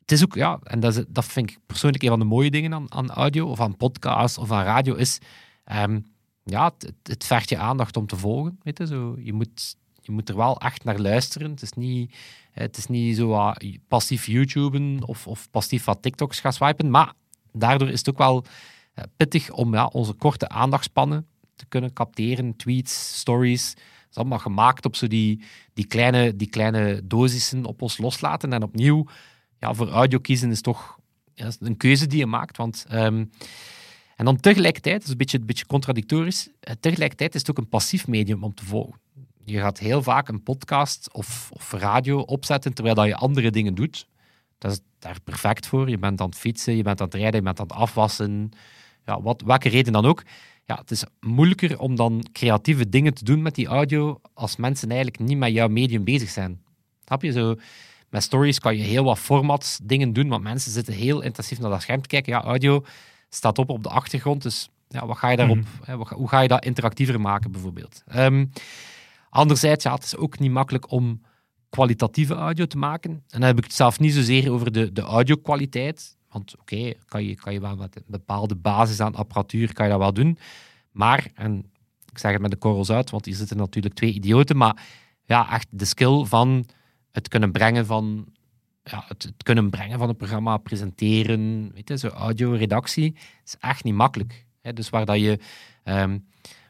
het 0.00 0.12
is 0.12 0.24
ook, 0.24 0.34
ja, 0.34 0.58
en 0.62 0.80
dat, 0.80 0.96
is, 0.96 1.04
dat 1.08 1.24
vind 1.24 1.50
ik 1.50 1.58
persoonlijk 1.66 2.02
een 2.02 2.08
van 2.08 2.18
de 2.18 2.24
mooie 2.24 2.50
dingen 2.50 2.74
aan, 2.74 2.92
aan 2.92 3.10
audio, 3.10 3.48
of 3.48 3.60
aan 3.60 3.76
podcast, 3.76 4.38
of 4.38 4.50
aan 4.50 4.64
radio, 4.64 4.94
is 4.94 5.18
ehm, 5.64 6.00
ja, 6.44 6.64
het, 6.78 6.92
het- 7.02 7.24
vergt 7.24 7.48
je 7.48 7.58
aandacht 7.58 7.96
om 7.96 8.06
te 8.06 8.16
volgen. 8.16 8.58
Weet 8.62 8.78
je, 8.78 8.86
zo, 8.86 9.16
je, 9.18 9.32
moet, 9.32 9.76
je 10.00 10.12
moet 10.12 10.28
er 10.28 10.36
wel 10.36 10.60
echt 10.60 10.84
naar 10.84 10.98
luisteren. 10.98 11.50
Het 11.50 11.62
is 11.62 11.72
niet, 11.72 12.16
het 12.52 12.76
is 12.76 12.86
niet 12.86 13.16
zo 13.16 13.26
wat 13.28 13.64
passief 13.88 14.26
YouTuben 14.26 15.00
of, 15.06 15.26
of 15.26 15.50
passief 15.50 15.84
wat 15.84 16.02
TikToks 16.02 16.40
gaan 16.40 16.52
swipen, 16.52 16.90
maar 16.90 17.12
daardoor 17.52 17.88
is 17.88 17.98
het 17.98 18.08
ook 18.10 18.18
wel 18.18 18.44
eh, 18.94 19.04
pittig 19.16 19.50
om 19.50 19.74
ja, 19.74 19.86
onze 19.86 20.12
korte 20.12 20.48
aandachtspannen 20.48 21.26
te 21.60 21.66
kunnen 21.68 21.92
capteren. 21.92 22.56
Tweets, 22.56 23.18
stories. 23.18 23.74
Dat 23.74 24.08
is 24.10 24.16
allemaal 24.16 24.38
gemaakt 24.38 24.84
op 24.84 24.96
zo 24.96 25.06
die, 25.06 25.42
die, 25.72 25.86
kleine, 25.86 26.36
die 26.36 26.48
kleine 26.48 27.00
dosissen 27.04 27.64
op 27.64 27.82
ons 27.82 27.98
loslaten. 27.98 28.52
En 28.52 28.62
opnieuw, 28.62 29.06
ja, 29.58 29.74
voor 29.74 29.88
audio 29.88 30.18
kiezen 30.18 30.50
is 30.50 30.60
toch 30.60 30.98
ja, 31.34 31.50
een 31.58 31.76
keuze 31.76 32.06
die 32.06 32.18
je 32.18 32.26
maakt. 32.26 32.56
Want, 32.56 32.84
ehm, 32.88 33.24
en 34.16 34.24
dan 34.24 34.40
tegelijkertijd, 34.40 34.94
dat 34.94 35.04
is 35.04 35.10
een 35.10 35.16
beetje, 35.16 35.38
een 35.38 35.46
beetje 35.46 35.66
contradictorisch, 35.66 36.48
eh, 36.60 36.74
tegelijkertijd 36.80 37.34
is 37.34 37.40
het 37.40 37.50
ook 37.50 37.58
een 37.58 37.68
passief 37.68 38.06
medium 38.06 38.44
om 38.44 38.54
te 38.54 38.64
volgen. 38.64 39.00
Je 39.44 39.58
gaat 39.58 39.78
heel 39.78 40.02
vaak 40.02 40.28
een 40.28 40.42
podcast 40.42 41.12
of, 41.12 41.50
of 41.52 41.72
radio 41.72 42.20
opzetten 42.20 42.74
terwijl 42.74 42.94
dat 42.94 43.06
je 43.06 43.16
andere 43.16 43.50
dingen 43.50 43.74
doet. 43.74 44.06
Dat 44.58 44.72
is 44.72 44.80
daar 44.98 45.20
perfect 45.24 45.66
voor. 45.66 45.88
Je 45.88 45.98
bent 45.98 46.20
aan 46.20 46.28
het 46.28 46.38
fietsen, 46.38 46.76
je 46.76 46.82
bent 46.82 47.00
aan 47.00 47.06
het 47.06 47.14
rijden, 47.14 47.34
je 47.34 47.42
bent 47.42 47.60
aan 47.60 47.66
het 47.66 47.76
afwassen. 47.76 48.50
Ja, 49.04 49.22
wat, 49.22 49.42
welke 49.42 49.68
reden 49.68 49.92
dan 49.92 50.06
ook. 50.06 50.22
Ja, 50.70 50.76
het 50.76 50.90
is 50.90 51.04
moeilijker 51.20 51.78
om 51.78 51.96
dan 51.96 52.26
creatieve 52.32 52.88
dingen 52.88 53.14
te 53.14 53.24
doen 53.24 53.42
met 53.42 53.54
die 53.54 53.66
audio 53.66 54.20
als 54.34 54.56
mensen 54.56 54.88
eigenlijk 54.88 55.18
niet 55.18 55.36
met 55.38 55.52
jouw 55.52 55.68
medium 55.68 56.04
bezig 56.04 56.28
zijn. 56.28 56.60
Snap 57.04 57.22
je? 57.22 57.32
Zo, 57.32 57.54
met 58.10 58.22
stories 58.22 58.58
kan 58.58 58.76
je 58.76 58.82
heel 58.82 59.04
wat 59.04 59.18
formats 59.18 59.78
dingen 59.82 60.12
doen, 60.12 60.28
want 60.28 60.42
mensen 60.42 60.72
zitten 60.72 60.94
heel 60.94 61.20
intensief 61.20 61.58
naar 61.60 61.70
dat 61.70 61.82
scherm 61.82 62.02
te 62.02 62.08
kijken. 62.08 62.32
Ja, 62.32 62.42
audio 62.42 62.84
staat 63.28 63.58
op 63.58 63.70
op 63.70 63.82
de 63.82 63.88
achtergrond, 63.88 64.42
dus 64.42 64.68
ja, 64.88 65.06
wat 65.06 65.16
ga 65.18 65.28
je 65.30 65.36
daarop, 65.36 65.58
ga- 66.06 66.16
hoe 66.16 66.28
ga 66.28 66.40
je 66.40 66.48
dat 66.48 66.64
interactiever 66.64 67.20
maken 67.20 67.52
bijvoorbeeld? 67.52 68.02
Ehm, 68.06 68.46
anderzijds, 69.30 69.84
ja, 69.84 69.94
het 69.94 70.04
is 70.04 70.16
ook 70.16 70.38
niet 70.38 70.50
makkelijk 70.52 70.90
om 70.90 71.20
kwalitatieve 71.70 72.34
audio 72.34 72.66
te 72.66 72.78
maken. 72.78 73.10
En 73.10 73.22
dan 73.28 73.42
heb 73.42 73.58
ik 73.58 73.64
het 73.64 73.74
zelf 73.74 73.98
niet 73.98 74.14
zozeer 74.14 74.52
over 74.52 74.72
de, 74.72 74.92
de 74.92 75.00
audio-kwaliteit. 75.00 76.16
Want 76.30 76.58
oké, 76.58 76.92
kan, 77.04 77.24
je, 77.24 77.34
kan 77.34 77.52
je 77.52 77.60
wel 77.60 77.76
met 77.76 77.96
een 77.96 78.02
bepaalde 78.06 78.56
basis 78.56 79.00
aan 79.00 79.14
apparatuur 79.14 79.72
kan 79.72 79.84
je 79.84 79.90
dat 79.90 80.00
wel 80.00 80.12
doen. 80.12 80.38
Maar, 80.90 81.30
en 81.34 81.70
ik 82.10 82.18
zeg 82.18 82.32
het 82.32 82.40
met 82.40 82.50
de 82.50 82.56
korrels 82.56 82.90
uit, 82.90 83.10
want 83.10 83.24
hier 83.24 83.34
zitten 83.34 83.56
natuurlijk 83.56 83.94
twee 83.94 84.12
idioten, 84.12 84.56
maar 84.56 84.86
ja, 85.24 85.52
echt 85.52 85.66
de 85.70 85.84
skill 85.84 86.24
van 86.24 86.66
het 87.12 87.28
kunnen 87.28 87.52
brengen 87.52 87.86
van 87.86 88.26
ja, 88.82 89.04
het, 89.08 89.32
kunnen 89.42 89.70
brengen 89.70 89.98
van 89.98 90.08
een 90.08 90.16
programma, 90.16 90.56
presenteren, 90.56 91.72
weet 91.74 91.88
je, 91.88 91.98
zo 91.98 92.08
audio-redactie, 92.08 93.16
is 93.44 93.56
echt 93.58 93.84
niet 93.84 93.94
makkelijk. 93.94 94.46
Hè? 94.60 94.72
Dus 94.72 94.90
waar 94.90 95.04
dat 95.04 95.20
je, 95.20 95.38
ehm, 95.82 96.18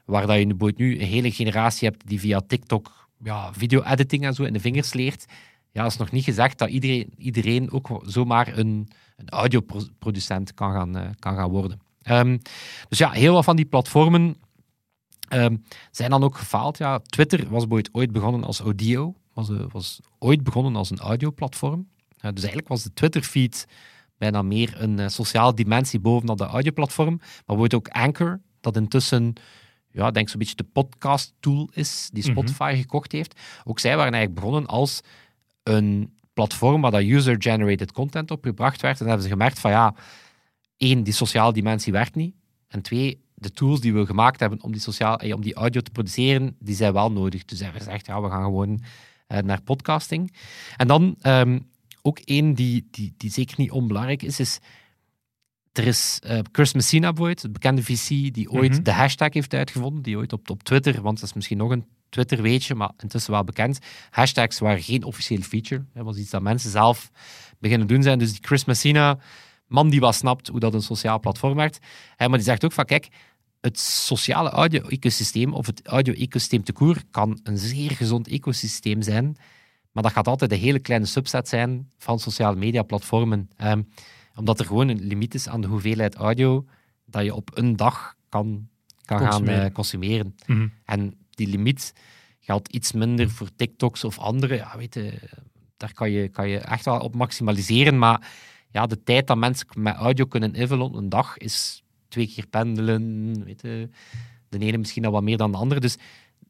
waar 0.05 0.27
dat 0.27 0.39
je 0.39 0.73
nu 0.77 1.01
een 1.01 1.07
hele 1.07 1.31
generatie 1.31 1.89
hebt 1.89 2.07
die 2.07 2.21
via 2.21 2.41
TikTok 2.47 3.09
ja, 3.23 3.53
video-editing 3.53 4.25
en 4.25 4.35
zo 4.35 4.43
in 4.43 4.53
de 4.53 4.61
vingers 4.61 4.93
leert, 4.93 5.27
ja, 5.73 5.85
is 5.85 5.97
nog 5.97 6.11
niet 6.11 6.25
gezegd 6.25 6.59
dat 6.59 6.69
iedereen, 6.69 7.13
iedereen 7.17 7.71
ook 7.71 8.03
zomaar 8.03 8.59
een, 8.59 8.89
een 9.21 9.29
audioproducent 9.29 10.55
kan 10.55 10.73
gaan, 10.73 10.97
eh, 10.97 11.09
kan 11.19 11.35
gaan 11.35 11.51
worden. 11.51 11.81
Ehm, 12.03 12.39
dus 12.89 12.99
ja, 12.99 13.11
heel 13.11 13.33
wat 13.33 13.45
van 13.45 13.57
die 13.57 13.65
platformen 13.65 14.37
ehm, 15.29 15.57
zijn 15.91 16.11
dan 16.11 16.25
ook 16.25 16.37
gefaald. 16.37 16.79
Ja, 16.79 16.99
Twitter 16.99 17.49
was 17.49 17.65
ooit 17.93 18.13
begonnen 18.13 18.45
als 18.45 18.61
audio, 18.61 19.15
was, 19.33 19.51
eh, 19.51 19.65
was 19.73 20.01
ooit 20.19 20.43
begonnen 20.43 20.77
als 20.77 20.91
een 20.91 20.99
audioplatform. 20.99 21.79
Uh, 21.81 22.31
dus 22.31 22.41
eigenlijk 22.41 22.69
was 22.69 22.83
de 22.83 22.93
Twitter-feed 22.93 23.67
bijna 24.19 24.43
meer 24.43 24.83
een 24.83 24.99
uh, 24.99 25.09
sociale 25.09 25.55
dimensie 25.55 26.01
bovenop 26.01 26.39
de 26.39 26.45
audioplatform. 26.45 27.17
Maar 27.17 27.43
bijvoorbeeld 27.47 27.75
ook 27.75 27.89
Anchor, 27.89 28.41
dat 28.61 28.77
intussen 28.77 29.35
ja, 29.93 30.07
ik 30.07 30.15
denk 30.15 30.29
zo'n 30.29 30.39
beetje 30.39 30.55
de 30.55 30.65
podcast-tool 30.65 31.69
is 31.73 32.09
die 32.13 32.23
Spotify 32.23 32.63
mm 32.63 32.69
-hmm. 32.69 32.81
gekocht 32.81 33.13
heeft. 33.13 33.41
Ook 33.65 33.79
zij 33.79 33.97
waren 33.97 34.13
eigenlijk 34.13 34.45
begonnen 34.45 34.71
als 34.71 35.01
een 35.63 36.19
platform 36.41 36.81
waar 36.81 36.91
dat 36.91 37.03
user-generated 37.03 37.93
content 37.93 38.31
op 38.31 38.45
gebracht 38.45 38.81
werd. 38.81 38.93
En 38.93 38.99
dan 38.99 39.09
hebben 39.09 39.27
ze 39.27 39.33
gemerkt 39.33 39.59
van 39.59 39.71
ja, 39.71 39.95
één, 40.77 41.03
die 41.03 41.13
sociale 41.13 41.53
dimensie 41.53 41.93
werkt 41.93 42.15
niet. 42.15 42.35
En 42.69 42.83
twee, 42.83 43.21
de 43.35 43.51
tools 43.51 43.81
die 43.81 43.95
we 43.95 44.07
gemaakt 44.07 44.41
hebben 44.41 44.63
om 44.63 44.73
die, 44.73 44.81
sociaal, 44.81 45.17
om 45.17 45.41
die 45.41 45.55
audio 45.55 45.81
te 45.81 45.91
produceren, 45.91 46.57
die 46.59 46.75
zijn 46.75 46.93
wel 46.93 47.13
nodig. 47.13 47.45
Dus 47.45 47.61
hebben 47.61 47.81
gezegd, 47.81 48.07
ja, 48.07 48.23
we 48.23 48.29
gaan 48.29 48.43
gewoon 48.43 48.83
uh, 49.29 49.39
naar 49.39 49.63
podcasting. 49.63 50.37
En 50.77 50.87
dan 50.87 51.17
um, 51.23 51.67
ook 52.03 52.19
één 52.19 52.55
die, 52.55 52.89
die, 52.91 53.15
die 53.17 53.31
zeker 53.31 53.55
niet 53.59 53.71
onbelangrijk 53.71 54.23
is, 54.23 54.41
is 54.41 54.59
er 55.73 55.87
is 55.87 56.21
uh, 56.27 56.39
Chris 56.53 56.73
Messina 56.73 57.09
bijvoorbeeld, 57.09 57.43
het 57.43 57.53
bekende 57.53 57.83
VC, 57.83 58.09
die 58.09 58.51
ooit 58.51 58.69
mm 58.69 58.75
-hmm. 58.75 58.85
de 58.85 58.93
hashtag 58.93 59.33
heeft 59.33 59.55
uitgevonden, 59.55 60.03
die 60.03 60.17
ooit 60.17 60.33
op, 60.33 60.51
op 60.51 60.63
Twitter, 60.63 61.03
want 61.03 61.21
dat 61.21 61.29
is 61.29 61.35
misschien 61.35 61.59
nog 61.59 61.71
een 61.71 61.87
Twitter 62.11 62.43
weetje, 62.43 62.75
maar 62.75 62.91
intussen 62.97 63.33
wel 63.33 63.45
bekend. 63.45 63.79
Hashtags 64.11 64.59
waren 64.59 64.83
geen 64.83 65.05
officieel 65.05 65.41
feature. 65.41 65.85
Dat 65.95 66.05
was 66.05 66.17
iets 66.17 66.31
dat 66.31 66.43
mensen 66.43 66.71
zelf 66.71 67.11
beginnen 67.59 67.87
doen 67.87 68.03
zijn. 68.03 68.19
Dus 68.19 68.31
die 68.31 68.43
Chris 68.43 68.65
Messina, 68.65 69.19
man 69.67 69.91
die 69.91 70.01
wel 70.01 70.13
snapt 70.13 70.49
hoe 70.49 70.61
dat 70.61 70.75
een 70.75 70.83
sociaal 70.83 71.21
platform 71.21 71.55
werkt. 71.55 71.79
Maar 72.17 72.29
die 72.29 72.41
zegt 72.41 72.65
ook 72.65 72.73
van, 72.73 72.85
kijk, 72.85 73.09
het 73.61 73.79
sociale 73.79 74.51
audio-ecosysteem 74.51 75.55
of 75.55 75.67
het 75.67 75.87
audio-ecosysteem 75.87 76.65
te 76.65 76.73
koer 76.73 77.03
kan 77.11 77.41
een 77.43 77.59
zeer 77.59 77.91
gezond 77.91 78.29
ecosysteem 78.29 79.03
zijn, 79.03 79.37
maar 79.93 80.03
dat 80.03 80.13
gaat 80.13 80.29
altijd 80.29 80.53
een 80.53 80.59
hele 80.59 80.79
kleine 80.79 81.07
subset 81.07 81.49
zijn 81.49 81.91
van 81.99 82.19
sociale 82.19 82.57
media-platformen. 82.57 83.51
Um, 83.65 83.89
omdat 84.35 84.61
er 84.61 84.67
gewoon 84.67 84.89
een 84.89 85.07
limiet 85.07 85.35
is 85.35 85.49
aan 85.49 85.61
de 85.61 85.67
hoeveelheid 85.67 86.15
audio 86.15 86.65
dat 87.05 87.25
je 87.25 87.35
op 87.35 87.51
een 87.55 87.77
dag 87.77 88.15
kan, 88.29 88.69
kan 89.05 89.19
consumeren. 89.19 89.57
gaan 89.57 89.67
uh, 89.67 89.73
consumeren. 89.73 90.35
Mm 90.47 90.57
-hmm. 90.57 90.73
En 90.85 91.15
die 91.41 91.49
limiet 91.49 91.93
geldt 92.41 92.73
iets 92.73 92.93
minder 92.93 93.31
voor 93.31 93.49
TikToks 93.57 94.05
of 94.05 94.19
andere. 94.19 94.55
Ja, 94.55 94.77
weet 94.77 94.95
je, 94.95 95.13
daar 95.77 95.93
kan 95.93 96.11
je, 96.11 96.29
kan 96.29 96.49
je 96.49 96.59
echt 96.59 96.85
wel 96.85 96.99
op 96.99 97.15
maximaliseren. 97.15 97.99
Maar 97.99 98.31
ja, 98.71 98.87
de 98.87 99.03
tijd 99.03 99.27
dat 99.27 99.37
mensen 99.37 99.67
met 99.75 99.95
audio 99.95 100.25
kunnen 100.25 100.55
invullen 100.55 100.95
een 100.95 101.09
dag 101.09 101.37
is 101.37 101.83
twee 102.09 102.29
keer 102.29 102.47
pendelen. 102.47 103.45
Weet 103.45 103.63
je, 103.63 103.89
de 104.49 104.59
ene 104.59 104.79
misschien 104.79 105.05
al 105.05 105.13
wat 105.13 105.23
meer 105.23 105.37
dan 105.37 105.53
de 105.53 105.59
andere. 105.59 105.81
Dus 105.81 105.97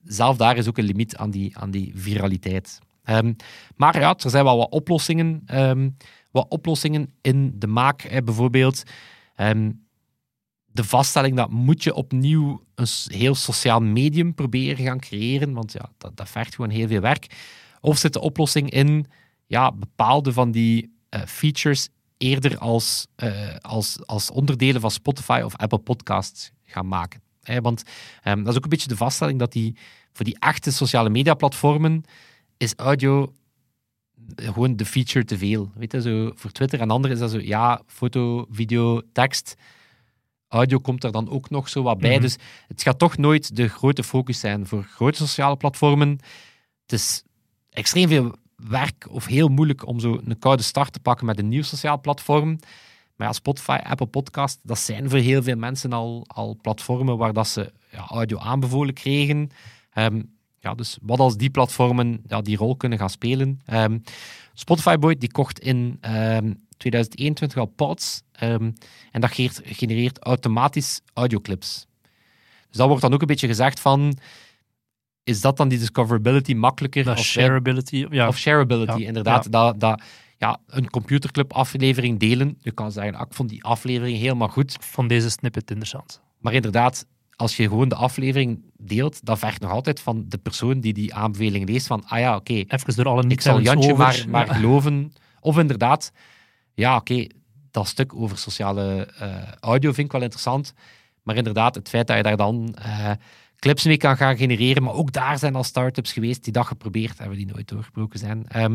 zelf 0.04 0.36
daar 0.36 0.56
is 0.56 0.68
ook 0.68 0.78
een 0.78 0.84
limiet 0.84 1.16
aan 1.16 1.30
die, 1.30 1.58
aan 1.58 1.70
die 1.70 1.92
viraliteit. 1.94 2.78
Um, 3.04 3.36
maar 3.76 4.00
ja, 4.00 4.14
er 4.16 4.30
zijn 4.30 4.44
wel 4.44 4.56
wat 4.56 4.70
oplossingen. 4.70 5.42
Um, 5.54 5.96
wat 6.30 6.46
oplossingen 6.48 7.14
in 7.20 7.52
de 7.58 7.66
maak. 7.66 8.22
Bijvoorbeeld 8.24 8.82
um, 9.36 9.86
de 10.72 10.84
vaststelling 10.84 11.36
dat 11.36 11.50
moet 11.50 11.82
je 11.82 11.94
opnieuw 11.94 12.64
een 12.74 12.86
heel 13.06 13.34
sociaal 13.34 13.80
medium 13.80 14.34
proberen 14.34 14.84
gaan 14.84 15.00
creëren, 15.00 15.52
want 15.52 15.72
ja, 15.72 15.90
dat, 15.98 16.16
dat 16.16 16.28
vergt 16.28 16.54
gewoon 16.54 16.70
heel 16.70 16.88
veel 16.88 17.00
werk. 17.00 17.26
Of 17.80 17.98
zit 17.98 18.12
de 18.12 18.20
oplossing 18.20 18.70
in 18.70 19.06
ja, 19.46 19.72
bepaalde 19.72 20.32
van 20.32 20.50
die 20.50 20.92
eh, 21.08 21.20
features 21.26 21.88
eerder 22.16 22.58
als, 22.58 23.06
eh, 23.16 23.56
als, 23.60 24.06
als 24.06 24.30
onderdelen 24.30 24.80
van 24.80 24.90
Spotify 24.90 25.40
of 25.44 25.56
Apple 25.56 25.78
Podcasts 25.78 26.50
gaan 26.64 26.88
maken. 26.88 27.22
Hè, 27.42 27.60
want 27.60 27.82
ehm, 28.22 28.38
dat 28.38 28.48
is 28.48 28.56
ook 28.56 28.64
een 28.64 28.70
beetje 28.70 28.88
de 28.88 28.96
vaststelling 28.96 29.38
dat 29.38 29.52
die, 29.52 29.76
voor 30.12 30.24
die 30.24 30.38
echte 30.38 30.72
sociale 30.72 31.10
media 31.10 31.34
platformen 31.34 32.04
is 32.56 32.74
audio 32.74 33.32
gewoon 34.34 34.76
de 34.76 34.84
feature 34.84 35.24
te 35.24 35.38
veel. 35.38 35.70
Weet 35.74 35.92
je, 35.92 36.02
zo 36.02 36.32
voor 36.34 36.50
Twitter 36.50 36.80
en 36.80 36.90
anderen 36.90 37.16
is 37.16 37.22
dat 37.22 37.30
zo, 37.30 37.38
ja, 37.40 37.82
foto, 37.86 38.46
video, 38.50 39.00
tekst. 39.12 39.54
Audio 40.50 40.78
komt 40.78 41.04
er 41.04 41.12
dan 41.12 41.30
ook 41.30 41.50
nog 41.50 41.68
zo 41.68 41.82
wat 41.82 41.98
bij. 41.98 42.12
Mhm. 42.12 42.20
Dus 42.20 42.36
het 42.68 42.82
gaat 42.82 42.98
toch 42.98 43.16
nooit 43.16 43.56
de 43.56 43.68
grote 43.68 44.04
focus 44.04 44.40
zijn 44.40 44.66
voor 44.66 44.82
grote 44.82 45.18
sociale 45.18 45.56
platformen. 45.56 46.08
Het 46.82 46.92
is 46.92 47.22
extreem 47.70 48.08
veel 48.08 48.34
werk 48.56 49.06
of 49.10 49.26
heel 49.26 49.48
moeilijk 49.48 49.86
om 49.86 50.00
zo 50.00 50.20
een 50.24 50.38
koude 50.38 50.62
start 50.62 50.92
te 50.92 51.00
pakken 51.00 51.26
met 51.26 51.38
een 51.38 51.48
nieuw 51.48 51.62
sociaal 51.62 52.00
platform. 52.00 52.58
Maar 53.16 53.26
ja, 53.26 53.32
Spotify, 53.32 53.78
Apple 53.82 54.06
Podcast, 54.06 54.58
dat 54.62 54.78
zijn 54.78 55.10
voor 55.10 55.18
heel 55.18 55.42
veel 55.42 55.56
mensen 55.56 55.92
al, 55.92 56.24
al 56.26 56.58
platformen 56.62 57.16
waar 57.16 57.32
dat 57.32 57.48
ze 57.48 57.72
ja, 57.90 58.06
audio 58.06 58.38
aanbevolen 58.38 58.94
kregen. 58.94 59.50
Ehm, 59.92 60.22
ja, 60.58 60.74
dus 60.74 60.98
wat 61.02 61.18
als 61.18 61.36
die 61.36 61.50
platformen 61.50 62.22
ja, 62.26 62.40
die 62.40 62.56
rol 62.56 62.76
kunnen 62.76 62.98
gaan 62.98 63.10
spelen. 63.10 63.60
Ehm, 63.64 63.98
Spotify 64.54 64.96
Boy 64.96 65.14
die 65.18 65.30
kocht 65.30 65.58
in 65.58 65.98
ehm, 66.00 66.52
2021 66.80 67.58
al 67.58 67.66
Pods 67.66 68.22
ehm, 68.32 68.70
en 69.10 69.20
dat 69.20 69.30
geert- 69.32 69.60
genereert 69.64 70.18
automatisch 70.24 71.00
audioclips. 71.14 71.86
Dus 72.68 72.76
dat 72.78 72.86
wordt 72.88 73.02
dan 73.02 73.12
ook 73.12 73.20
een 73.20 73.26
beetje 73.26 73.46
gezegd 73.46 73.80
van, 73.80 74.18
is 75.24 75.40
dat 75.40 75.56
dan 75.56 75.68
die 75.68 75.78
discoverability 75.78 76.54
makkelijker 76.54 77.04
wij- 77.04 77.16
shareability. 77.16 78.06
Ja, 78.10 78.28
of 78.28 78.38
shareability, 78.38 78.98
Ja, 79.00 79.06
inderdaad. 79.06 79.52
Dat, 79.52 79.80
dat, 79.80 80.02
ja, 80.38 80.58
een 80.66 80.90
computerclub 80.90 81.52
aflevering 81.52 82.18
delen. 82.18 82.58
Je 82.60 82.70
kan 82.72 82.92
zeggen, 82.92 83.14
ah, 83.14 83.26
ik 83.28 83.34
vond 83.34 83.48
die 83.48 83.64
aflevering 83.64 84.18
helemaal 84.18 84.48
goed. 84.48 84.76
van 84.80 85.06
deze 85.08 85.30
snippet 85.30 85.70
interessant. 85.70 86.20
Maar 86.38 86.52
inderdaad, 86.52 87.06
als 87.36 87.56
je 87.56 87.62
gewoon 87.68 87.88
de 87.88 87.94
aflevering 87.94 88.62
deelt, 88.76 89.24
dat 89.24 89.38
vergt 89.38 89.60
nog 89.60 89.70
altijd 89.70 90.00
van 90.00 90.24
de 90.28 90.38
persoon 90.38 90.80
die 90.80 90.92
die 90.92 91.14
aanbeveling 91.14 91.68
leest 91.68 91.86
van, 91.86 92.04
ah 92.06 92.18
ja, 92.18 92.36
oké, 92.36 92.52
Even 92.52 92.94
door 92.96 93.06
alle 93.08 93.24
ik 93.28 93.40
zal 93.40 93.56
niet 93.56 93.66
Jantje 93.66 93.92
over. 93.92 94.04
maar, 94.04 94.24
maar 94.28 94.46
Ja. 94.46 94.52
geloven. 94.54 95.12
Of 95.40 95.58
inderdaad, 95.58 96.12
ja, 96.74 96.96
oké, 96.96 97.26
dat 97.70 97.86
stuk 97.86 98.14
over 98.14 98.38
sociale 98.38 99.06
eh, 99.18 99.52
audio 99.60 99.92
vind 99.92 100.06
ik 100.06 100.12
wel 100.12 100.22
interessant. 100.22 100.74
Maar 101.22 101.36
inderdaad, 101.36 101.74
het 101.74 101.88
feit 101.88 102.06
dat 102.06 102.16
je 102.16 102.22
daar 102.22 102.36
dan 102.36 102.74
eh, 102.74 103.10
clips 103.56 103.84
mee 103.84 103.96
kan 103.96 104.16
gaan 104.16 104.36
genereren. 104.36 104.82
Maar 104.82 104.94
ook 104.94 105.12
daar 105.12 105.38
zijn 105.38 105.54
al 105.54 105.64
start-ups 105.64 106.12
geweest 106.12 106.44
die 106.44 106.52
dat 106.52 106.66
geprobeerd 106.66 107.18
hebben, 107.18 107.36
die 107.36 107.46
nooit 107.46 107.68
doorgebroken 107.68 108.18
zijn. 108.18 108.44
Ehm, 108.48 108.74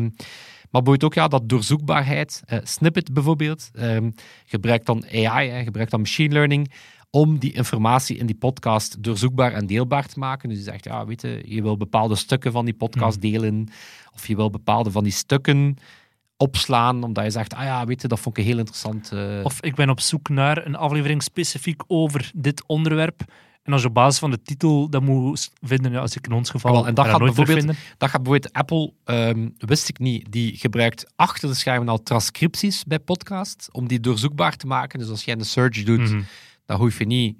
maar 0.70 0.82
bijvoorbeeld 0.82 1.04
ook 1.04 1.14
ja, 1.14 1.28
dat 1.28 1.48
doorzoekbaarheid. 1.48 2.42
eh, 2.46 2.58
Snippet 2.62 3.12
bijvoorbeeld. 3.12 3.70
ehm, 3.74 4.10
gebruikt 4.46 4.86
dan 4.86 5.04
AI, 5.12 5.48
hè, 5.48 5.62
gebruikt 5.62 5.90
dan 5.90 6.00
machine 6.00 6.32
learning 6.34 6.72
om 7.10 7.38
die 7.38 7.52
informatie 7.52 8.16
in 8.16 8.26
die 8.26 8.36
podcast 8.36 9.02
doorzoekbaar 9.02 9.52
en 9.52 9.66
deelbaar 9.66 10.06
te 10.06 10.18
maken. 10.18 10.48
Dus 10.48 10.58
je 10.58 10.64
zegt, 10.64 10.84
ja, 10.84 11.06
weet 11.06 11.20
je, 11.22 11.42
je 11.44 11.62
wil 11.62 11.76
bepaalde 11.76 12.14
stukken 12.14 12.52
van 12.52 12.64
die 12.64 12.74
podcast 12.74 13.20
delen, 13.20 13.68
of 14.14 14.26
je 14.26 14.36
wil 14.36 14.50
bepaalde 14.50 14.90
van 14.90 15.02
die 15.02 15.12
stukken 15.12 15.76
opslaan, 16.36 17.02
omdat 17.04 17.24
je 17.24 17.30
zegt, 17.30 17.54
ah 17.54 17.64
ja, 17.64 17.84
weet 17.86 18.02
je, 18.02 18.08
dat 18.08 18.20
vond 18.20 18.38
ik 18.38 18.44
heel 18.44 18.58
interessant. 18.58 19.12
eh, 19.12 19.40
Of 19.42 19.60
ik 19.60 19.74
ben 19.74 19.90
op 19.90 20.00
zoek 20.00 20.28
naar 20.28 20.66
een 20.66 20.76
aflevering 20.76 21.22
specifiek 21.22 21.82
over 21.86 22.30
dit 22.34 22.66
onderwerp. 22.66 23.20
En 23.62 23.72
als 23.72 23.82
je 23.82 23.88
op 23.88 23.94
basis 23.94 24.18
van 24.18 24.30
de 24.30 24.42
titel 24.42 24.88
dat 24.90 25.02
moet 25.02 25.50
vinden, 25.60 25.92
ja, 25.92 25.98
als 26.00 26.16
ik 26.16 26.26
in 26.26 26.32
ons 26.32 26.50
geval 26.50 26.72
Wel, 26.72 26.86
en 26.86 26.94
dat 26.94 27.04
ga 27.04 27.10
gaat 27.10 27.20
bijvoorbeeld-. 27.20 27.66
Dat 27.98 28.10
gaat 28.10 28.22
bijvoorbeeld 28.22 28.52
Apple, 28.52 28.92
ehm, 29.04 29.48
wist 29.58 29.88
ik 29.88 29.98
niet, 29.98 30.32
die 30.32 30.56
gebruikt 30.56 31.12
achter 31.16 31.48
de 31.48 31.54
schermen 31.54 31.88
al 31.88 32.02
transcripties 32.02 32.84
bij 32.84 32.98
podcast, 32.98 33.68
om 33.72 33.88
die 33.88 34.00
doorzoekbaar 34.00 34.56
te 34.56 34.66
maken. 34.66 34.98
Dus 34.98 35.08
als 35.08 35.24
jij 35.24 35.34
een 35.34 35.44
search 35.44 35.82
doet, 35.82 35.98
Mhm. 36.10 36.20
dan 36.66 36.78
hoef 36.78 36.98
je 36.98 37.06
niet 37.06 37.38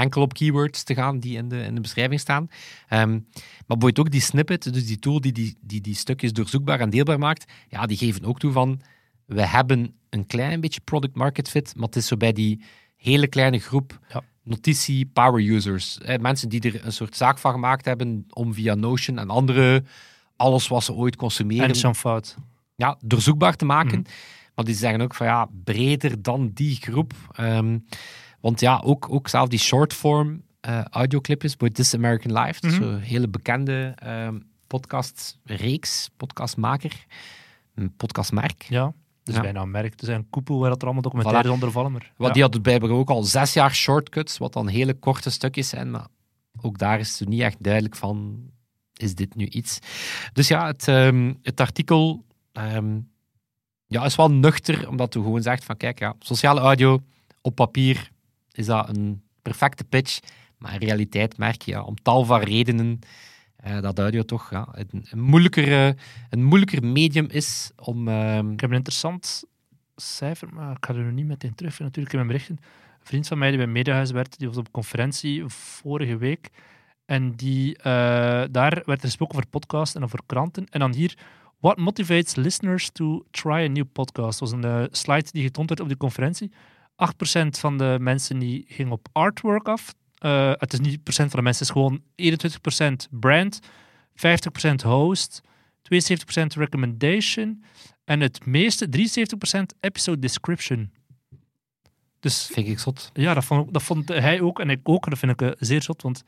enkel 0.00 0.22
op 0.22 0.32
keywords 0.34 0.82
te 0.82 0.94
gaan 0.94 1.18
die 1.20 1.36
in 1.36 1.48
de, 1.48 1.62
in 1.62 1.74
de 1.74 1.80
beschrijving 1.80 2.20
staan. 2.20 2.48
Ehm, 2.88 3.10
maar 3.10 3.20
bijvoorbeeld 3.66 3.98
ook 3.98 4.10
die 4.10 4.20
snippet, 4.20 4.72
dus 4.72 4.86
die 4.86 4.98
tool 4.98 5.20
die 5.20 5.32
die, 5.32 5.56
die 5.60 5.80
die 5.80 5.94
stukjes 5.94 6.32
doorzoekbaar 6.32 6.80
en 6.80 6.90
deelbaar 6.90 7.18
maakt, 7.18 7.52
ja, 7.68 7.86
die 7.86 7.96
geven 7.96 8.24
ook 8.24 8.38
toe 8.38 8.52
van, 8.52 8.80
we 9.26 9.46
hebben 9.46 9.94
een 10.10 10.26
klein 10.26 10.60
beetje 10.60 10.80
product 10.80 11.16
market 11.16 11.48
fit, 11.48 11.72
maar 11.76 11.86
het 11.86 11.96
is 11.96 12.06
zo 12.06 12.16
bij 12.16 12.32
die 12.32 12.62
hele 12.96 13.26
kleine 13.26 13.58
groep 13.58 13.98
Ja. 14.08 14.22
notitie 14.42 15.06
power 15.06 15.48
users. 15.48 15.98
Hè, 16.02 16.18
mensen 16.18 16.48
die 16.48 16.60
er 16.60 16.84
een 16.86 16.92
soort 16.92 17.16
zaak 17.16 17.38
van 17.38 17.52
gemaakt 17.52 17.84
hebben 17.84 18.24
om 18.30 18.54
via 18.54 18.74
Notion 18.74 19.18
en 19.18 19.30
andere, 19.30 19.84
alles 20.36 20.68
wat 20.68 20.84
ze 20.84 20.92
ooit 20.92 21.16
consumeren, 21.16 21.68
En 21.68 21.74
Jean 21.74 21.94
Fout. 21.96 22.36
ja, 22.74 22.98
doorzoekbaar 23.04 23.56
te 23.56 23.64
maken. 23.64 23.98
Mhm. 23.98 24.08
Maar 24.54 24.64
die 24.64 24.74
zeggen 24.74 25.00
ook 25.00 25.14
van 25.14 25.26
ja, 25.26 25.48
breder 25.64 26.22
dan 26.22 26.50
die 26.54 26.76
groep. 26.76 27.12
Ehm, 27.32 27.78
want 28.40 28.60
ja, 28.60 28.80
ook, 28.84 29.06
ook 29.10 29.28
zelf 29.28 29.48
die 29.48 29.58
shortform 29.58 30.42
eh 30.60 30.84
audioclipjes, 30.84 31.56
bij 31.56 31.70
This 31.70 31.94
American 31.94 32.38
Life, 32.42 32.66
Mhm. 32.66 32.74
zo'n 32.82 32.98
hele 32.98 33.28
bekende 33.28 33.92
ehm 33.96 34.38
podcastreeks, 34.66 36.10
podcastmaker, 36.16 37.04
een 37.74 37.96
podcastmerk. 37.96 38.62
Ja, 38.62 38.92
dus 39.22 39.34
Ja. 39.34 39.40
bijna 39.40 39.60
een 39.60 39.70
merk. 39.70 40.00
Er 40.00 40.06
zijn 40.06 40.18
een 40.18 40.30
koepel 40.30 40.58
waar 40.58 40.68
dat 40.68 40.78
er 40.78 40.84
allemaal 40.84 41.02
documentaires 41.02 41.52
onder 41.52 41.70
vallen. 41.70 41.92
Maar, 41.92 42.12
Wat 42.16 42.26
ja. 42.26 42.32
Die 42.32 42.42
had 42.42 42.62
blijkbaar 42.62 42.90
ook 42.90 43.10
al 43.10 43.22
zes 43.22 43.52
jaar 43.52 43.74
shortcuts, 43.74 44.38
wat 44.38 44.52
dan 44.52 44.68
hele 44.68 44.94
korte 44.94 45.30
stukjes 45.30 45.68
zijn, 45.68 45.90
maar 45.90 46.06
ook 46.60 46.78
daar 46.78 46.98
is 46.98 47.18
het 47.18 47.28
niet 47.28 47.40
echt 47.40 47.62
duidelijk 47.62 47.96
van, 47.96 48.40
is 48.94 49.14
dit 49.14 49.34
nu 49.34 49.46
iets? 49.46 49.78
Dus 50.32 50.48
ja, 50.48 50.66
het, 50.66 50.88
ehm, 50.88 51.34
het 51.42 51.60
artikel 51.60 52.24
ehm, 52.52 52.98
ja, 53.86 54.04
is 54.04 54.16
wel 54.16 54.30
nuchter, 54.30 54.88
omdat 54.88 55.14
we 55.14 55.20
gewoon 55.20 55.42
zegt 55.42 55.64
van, 55.64 55.76
kijk, 55.76 55.98
ja, 55.98 56.14
sociale 56.18 56.60
audio 56.60 57.00
op 57.42 57.54
papier 57.54 58.10
is 58.60 58.66
dat 58.66 58.88
een 58.88 59.22
perfecte 59.42 59.84
pitch, 59.84 60.18
maar 60.58 60.72
in 60.74 60.78
realiteit 60.88 61.38
merk 61.38 61.62
je 61.62 61.70
ja, 61.70 61.82
om 61.82 61.94
tal 62.02 62.24
van 62.24 62.40
redenen 62.40 62.98
eh, 63.56 63.80
dat 63.80 63.98
audio 63.98 64.22
toch 64.22 64.50
ja, 64.50 64.68
een, 64.72 65.06
een, 65.10 65.20
moeilijker, 65.20 65.96
een 66.30 66.44
moeilijker 66.44 66.84
medium 66.86 67.26
is 67.30 67.70
om... 67.76 68.08
ehm, 68.08 68.52
Ik 68.52 68.60
heb 68.60 68.70
een 68.70 68.76
interessant 68.76 69.44
cijfer, 69.96 70.48
maar 70.54 70.76
ik 70.76 70.86
ga 70.86 70.94
er 70.94 71.04
nu 71.04 71.12
niet 71.12 71.26
meteen 71.26 71.54
terugvinden 71.54 71.86
natuurlijk 71.86 72.14
in 72.14 72.18
mijn 72.18 72.30
berichten. 72.30 72.58
Een 73.00 73.06
vriend 73.06 73.26
van 73.28 73.38
mij 73.38 73.48
die 73.48 73.58
bij 73.58 73.66
Mediahuis 73.66 74.10
werkte, 74.10 74.38
die 74.38 74.48
was 74.48 74.56
op 74.56 74.64
een 74.64 74.70
conferentie 74.70 75.44
vorige 75.46 76.16
week. 76.16 76.50
En 77.06 77.32
die, 77.36 77.76
eh, 77.76 77.82
daar 78.50 78.82
werd 78.84 79.00
er 79.00 79.00
gesproken 79.00 79.34
over 79.36 79.48
podcasts 79.48 79.94
en 79.94 80.02
over 80.02 80.20
kranten. 80.26 80.66
En 80.70 80.80
dan 80.80 80.94
hier, 80.94 81.18
what 81.60 81.78
motivates 81.78 82.34
listeners 82.34 82.90
to 82.90 83.24
try 83.30 83.64
a 83.64 83.68
new 83.68 83.84
podcast? 83.92 84.38
Dat 84.38 84.50
was 84.50 84.52
een 84.52 84.64
eh, 84.64 84.84
slide 84.90 85.28
die 85.30 85.42
getoond 85.42 85.68
werd 85.68 85.80
op 85.80 85.88
die 85.88 85.96
conferentie. 85.96 86.52
8% 87.00 87.48
van 87.48 87.78
de 87.78 87.96
mensen 88.00 88.38
die 88.38 88.64
ging 88.68 88.90
op 88.90 89.08
artwork 89.12 89.68
af. 89.68 89.94
Eh, 90.18 90.52
het 90.56 90.72
is 90.72 90.80
niet 90.80 91.02
procent 91.02 91.30
van 91.30 91.38
de 91.38 91.44
mensen, 91.44 91.66
het 91.66 91.76
is 91.76 91.82
gewoon 91.82 92.02
21% 92.14 93.08
brand, 93.10 93.60
50% 94.14 94.82
host, 94.82 95.40
72% 95.82 96.54
recommendation 96.54 97.64
en 98.04 98.20
het 98.20 98.46
meeste, 98.46 98.88
73% 98.88 99.74
episode 99.80 100.18
description. 100.18 100.90
Dus 102.20 102.46
vind 102.52 102.66
ik 102.66 102.78
zot. 102.78 103.10
ja, 103.12 103.34
dat 103.34 103.44
vond, 103.44 103.72
dat 103.72 103.82
vond 103.82 104.08
hij 104.08 104.40
ook 104.40 104.60
en 104.60 104.70
ik 104.70 104.80
ook. 104.82 105.04
En 105.04 105.10
dat 105.10 105.18
vind 105.18 105.32
ik 105.32 105.42
eh, 105.42 105.50
zeer 105.58 105.82
zot, 105.82 106.02
want 106.02 106.24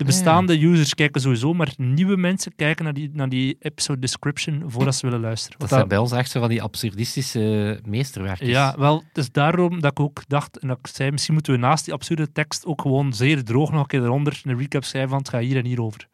de 0.00 0.06
bestaande 0.06 0.62
users 0.62 0.94
kijken 0.94 1.20
sowieso, 1.20 1.52
maar 1.54 1.72
nieuwe 1.76 2.16
mensen 2.16 2.52
kijken 2.56 2.84
naar 2.84 2.94
die, 2.94 3.10
naar 3.12 3.28
die 3.28 3.56
episode 3.58 4.00
description 4.00 4.62
voordat 4.66 4.94
ze 4.94 5.06
willen 5.06 5.20
luisteren. 5.20 5.58
Dat 5.58 5.68
Wat 5.68 5.78
zijn 5.78 5.88
bij 5.88 5.98
ons 5.98 6.12
echt 6.12 6.30
zo 6.30 6.40
van 6.40 6.48
die 6.48 6.62
absurdistische 6.62 7.80
meesterwerkjes. 7.86 8.48
ja, 8.48 8.74
wel, 8.78 9.04
het 9.08 9.18
is 9.18 9.32
daarom 9.32 9.80
dat 9.80 9.90
ik 9.90 10.00
ook 10.00 10.22
dacht, 10.28 10.58
en 10.58 10.68
dat 10.68 10.78
ik 10.78 10.86
zei, 10.86 11.10
misschien 11.10 11.34
moeten 11.34 11.52
we 11.52 11.58
naast 11.58 11.84
die 11.84 11.94
absurde 11.94 12.32
tekst 12.32 12.64
ook 12.66 12.80
gewoon 12.82 13.12
zeer 13.12 13.44
droog 13.44 13.70
nog 13.70 13.80
een 13.80 13.86
keer 13.86 14.02
eronder 14.02 14.40
een 14.44 14.58
recap 14.58 14.84
schrijven 14.84 15.10
van 15.10 15.18
het 15.18 15.28
gaat 15.28 15.42
hier 15.42 15.56
en 15.56 15.64
hier 15.66 15.82
over. 15.82 16.08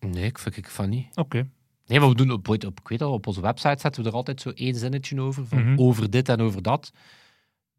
Nee, 0.00 0.24
ik 0.24 0.38
vind 0.38 0.56
ik 0.56 0.68
van 0.68 0.88
niet. 0.88 1.06
Oké. 1.16 1.48
Nee, 1.86 2.00
maar 2.00 2.08
we 2.08 2.14
doen 2.14 2.30
op, 2.30 2.48
op, 2.48 2.62
ik 2.80 2.88
weet 2.88 3.02
al, 3.02 3.12
op 3.12 3.26
onze 3.26 3.40
website 3.40 3.80
zetten 3.80 4.02
we 4.02 4.08
er 4.08 4.14
altijd 4.14 4.40
zo 4.40 4.50
één 4.50 4.74
zinnetje 4.74 5.20
over. 5.20 5.46
Van 5.46 5.64
Mhm. 5.72 5.80
Over 5.80 6.10
dit 6.10 6.28
en 6.28 6.40
over 6.40 6.62
dat. 6.62 6.92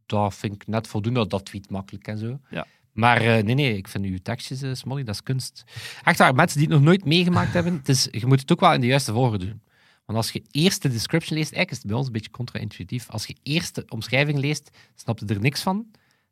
Dat 0.05 0.35
vind 0.35 0.53
ik 0.53 0.67
net 0.67 0.87
voldoende. 0.87 1.27
Dat 1.27 1.45
tweet 1.45 1.69
makkelijk 1.69 2.07
en 2.07 2.17
zo. 2.17 2.39
Ja. 2.49 2.65
Maar 2.99 3.21
eh, 3.21 3.43
nee, 3.43 3.55
nee, 3.55 3.77
ik 3.77 3.87
vind 3.87 4.05
uw 4.05 4.17
tekstjes, 4.17 4.61
eh, 4.61 4.73
Smolly, 4.73 5.03
dat 5.03 5.13
is 5.15 5.23
kunst. 5.23 5.63
Echt 6.03 6.17
waar, 6.17 6.35
mensen 6.35 6.57
die 6.59 6.67
het 6.67 6.75
nog 6.77 6.85
nooit 6.85 7.05
meegemaakt 7.05 7.53
hebben, 7.53 7.73
het 7.73 7.89
is, 7.89 8.07
je 8.11 8.25
moet 8.25 8.39
het 8.39 8.51
ook 8.51 8.59
wel 8.59 8.73
in 8.73 8.81
de 8.81 8.87
juiste 8.87 9.11
volgorde 9.11 9.45
doen. 9.45 9.61
Want 10.05 10.17
als 10.17 10.31
je 10.31 10.43
eerst 10.51 10.81
de 10.81 10.89
description 10.89 11.37
leest, 11.37 11.53
eigenlijk 11.53 11.71
is 11.71 11.77
het 11.77 11.87
bij 11.87 11.95
ons 11.95 12.07
een 12.07 12.13
beetje 12.13 12.31
contra-intuïtief. 12.31 13.09
Als 13.09 13.25
je 13.25 13.35
eerst 13.43 13.75
de 13.75 13.85
omschrijving 13.89 14.39
leest, 14.39 14.69
snap 14.95 15.19
je 15.19 15.25
er 15.25 15.39
niks 15.39 15.61
van. 15.61 15.85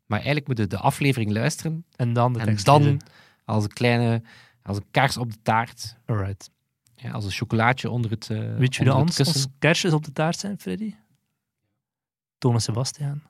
Maar 0.06 0.18
eigenlijk 0.18 0.48
moet 0.48 0.58
je 0.58 0.66
de 0.66 0.78
aflevering 0.78 1.30
luisteren. 1.30 1.84
En 1.96 2.12
dan 2.12 2.32
de 2.32 2.38
En 2.38 2.44
tekst 2.46 2.64
dan, 2.64 2.82
lezen. 2.82 2.98
als 3.44 3.64
een 3.64 3.72
kleine, 3.72 4.22
als 4.62 4.76
een 4.76 4.86
kaars 4.90 5.16
op 5.16 5.32
de 5.32 5.38
taart, 5.42 5.96
Alright. 6.06 6.50
ja, 6.96 7.10
als 7.10 7.24
een 7.24 7.30
chocolaatje 7.30 7.90
onder 7.90 8.10
het, 8.10 8.30
eh 8.30 8.38
Weet 8.38 8.74
je 8.74 8.82
wie 8.84 8.92
de 8.92 8.98
ons, 8.98 9.18
ons 9.18 9.46
kerstjes 9.58 9.92
op 9.92 10.04
de 10.04 10.12
taart 10.12 10.38
zijn, 10.38 10.58
Freddy? 10.58 10.94
Toon 12.38 12.54
en 12.54 12.60
Sebastiaan. 12.60 13.22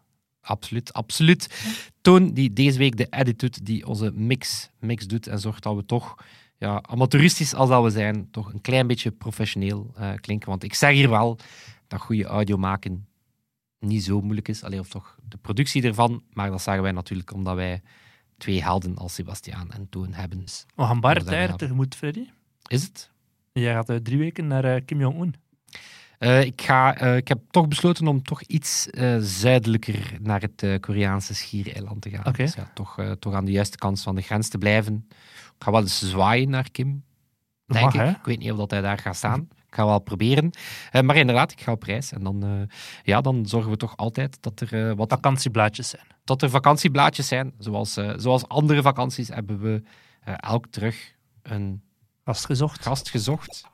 Absoluut, 0.48 0.92
absoluut. 0.92 1.64
Toon, 2.00 2.32
die 2.32 2.52
deze 2.52 2.78
week 2.78 2.96
de 2.96 3.06
edit 3.10 3.38
doet, 3.38 3.66
die 3.66 3.86
onze 3.86 4.12
mix, 4.14 4.70
mix 4.78 5.06
doet 5.06 5.26
en 5.26 5.38
zorgt 5.38 5.62
dat 5.62 5.76
we 5.76 5.84
toch 5.84 6.14
ja, 6.58 6.82
amateuristisch 6.82 7.54
als 7.54 7.68
dat 7.68 7.82
we 7.82 7.90
zijn, 7.90 8.30
toch 8.30 8.52
een 8.52 8.60
klein 8.60 8.86
beetje 8.86 9.10
professioneel 9.10 9.92
eh, 9.94 10.12
klinken. 10.20 10.48
Want 10.48 10.62
ik 10.62 10.74
zeg 10.74 10.90
hier 10.90 11.10
wel 11.10 11.38
dat 11.86 12.00
goede 12.00 12.24
audio 12.24 12.56
maken 12.56 13.06
niet 13.78 14.04
zo 14.04 14.20
moeilijk 14.20 14.48
is. 14.48 14.62
Alleen 14.62 14.80
of 14.80 14.88
toch 14.88 15.18
de 15.28 15.36
productie 15.36 15.82
ervan. 15.82 16.22
Maar 16.32 16.50
dat 16.50 16.62
zeggen 16.62 16.82
wij 16.82 16.92
natuurlijk 16.92 17.32
omdat 17.32 17.54
wij 17.54 17.82
twee 18.36 18.62
helden 18.62 18.96
als 18.96 19.14
Sebastiaan 19.14 19.70
en 19.70 19.88
Toon 19.88 20.12
hebben. 20.12 20.44
We 20.74 20.82
gaan 20.82 21.00
tijden 21.00 21.50
we. 21.50 21.56
tegemoet, 21.56 21.94
Freddy. 21.94 22.26
Is 22.66 22.82
het? 22.82 23.10
Jij 23.52 23.72
gaat 23.72 24.04
drie 24.04 24.18
weken 24.18 24.46
naar 24.46 24.64
eh, 24.64 24.84
Kim 24.84 25.00
Jong-un. 25.00 25.34
Eh, 26.18 26.44
ik, 26.44 26.62
ga, 26.62 26.96
eh, 26.96 27.16
ik 27.16 27.28
heb 27.28 27.38
toch 27.50 27.68
besloten 27.68 28.06
om 28.06 28.22
toch 28.22 28.42
iets 28.42 28.90
eh, 28.90 29.16
zuidelijker 29.20 30.12
naar 30.20 30.40
het 30.40 30.80
Koreaanse 30.80 31.34
schiereiland 31.34 32.02
te 32.02 32.10
gaan. 32.10 32.26
Oké. 32.26 32.42
Dus 32.42 32.54
ja, 32.54 32.70
toch, 32.74 32.98
toch 33.18 33.34
aan 33.34 33.44
de 33.44 33.50
juiste 33.52 33.76
kant 33.76 34.02
van 34.02 34.14
de 34.14 34.22
grens 34.22 34.48
te 34.48 34.58
blijven. 34.58 35.06
Ik 35.56 35.64
ga 35.64 35.70
wel 35.70 35.80
eens 35.80 36.10
zwaaien 36.10 36.50
naar 36.50 36.70
Kim, 36.70 37.04
denk 37.66 37.84
mag, 37.84 37.94
ik. 37.94 38.00
hè? 38.00 38.08
Ik 38.10 38.24
weet 38.24 38.38
niet 38.38 38.52
of 38.52 38.58
dat 38.58 38.70
hij 38.70 38.80
daar 38.80 38.98
gaat 38.98 39.16
staan. 39.16 39.48
Ik 39.66 39.74
ga 39.74 39.84
wel 39.86 39.98
proberen. 39.98 40.50
Maar 41.02 41.16
inderdaad, 41.16 41.52
ik 41.52 41.60
ga 41.60 41.72
op 41.72 41.82
reis. 41.82 42.12
En 42.12 42.22
dan, 42.22 42.68
ja, 43.02 43.20
dan 43.20 43.46
zorgen 43.46 43.70
we 43.70 43.76
toch 43.76 43.96
altijd 43.96 44.38
dat 44.40 44.60
er, 44.60 44.96
wat, 44.96 45.10
Vakantieblaadjes 45.10 45.88
zijn. 45.88 46.06
dat 46.24 46.42
er 46.42 46.50
vakantieblaadjes 46.50 47.28
zijn. 47.28 47.52
Zoals, 47.58 47.92
zoals 48.16 48.48
andere 48.48 48.82
vakanties 48.82 49.28
hebben 49.28 49.60
we 49.60 49.82
elk 50.36 50.66
terug 50.66 51.14
een 51.42 51.82
Vast 52.24 52.46
gezocht. 52.46 52.82
gast 52.82 53.10
gezocht. 53.10 53.68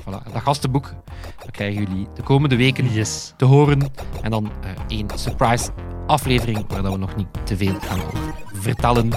Voilà, 0.00 0.32
dat 0.32 0.42
gastenboek 0.42 0.92
dat 1.38 1.50
krijgen 1.50 1.82
jullie 1.84 2.06
de 2.14 2.22
komende 2.22 2.56
weken 2.56 2.92
Yes. 2.92 3.32
te 3.36 3.44
horen. 3.44 3.80
En 4.22 4.30
dan 4.30 4.50
eh 4.62 4.70
één 4.88 5.06
surprise 5.14 5.70
aflevering 6.06 6.64
waar 6.68 6.82
dat 6.82 6.92
we 6.92 6.98
nog 6.98 7.16
niet 7.16 7.26
te 7.44 7.56
veel 7.56 7.74
gaan 7.80 7.98
over 8.06 8.34
vertellen. 8.52 9.08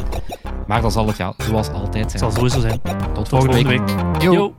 Maar 0.67 0.81
dan 0.81 0.91
zal 0.91 1.07
het 1.07 1.17
ja, 1.17 1.33
zoals 1.37 1.69
altijd 1.69 2.11
Het 2.11 2.19
zijn. 2.19 2.31
zal 2.31 2.31
sowieso 2.31 2.59
zijn. 2.59 2.81
Tot 2.81 3.13
Tot 3.13 3.29
volgende 3.29 3.63
week. 3.63 3.89
Yo. 4.19 4.31
Yo. 4.33 4.53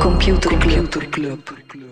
Computer 0.00 0.58
Club. 0.58 0.90
Computer 0.90 1.08
Club. 1.08 1.91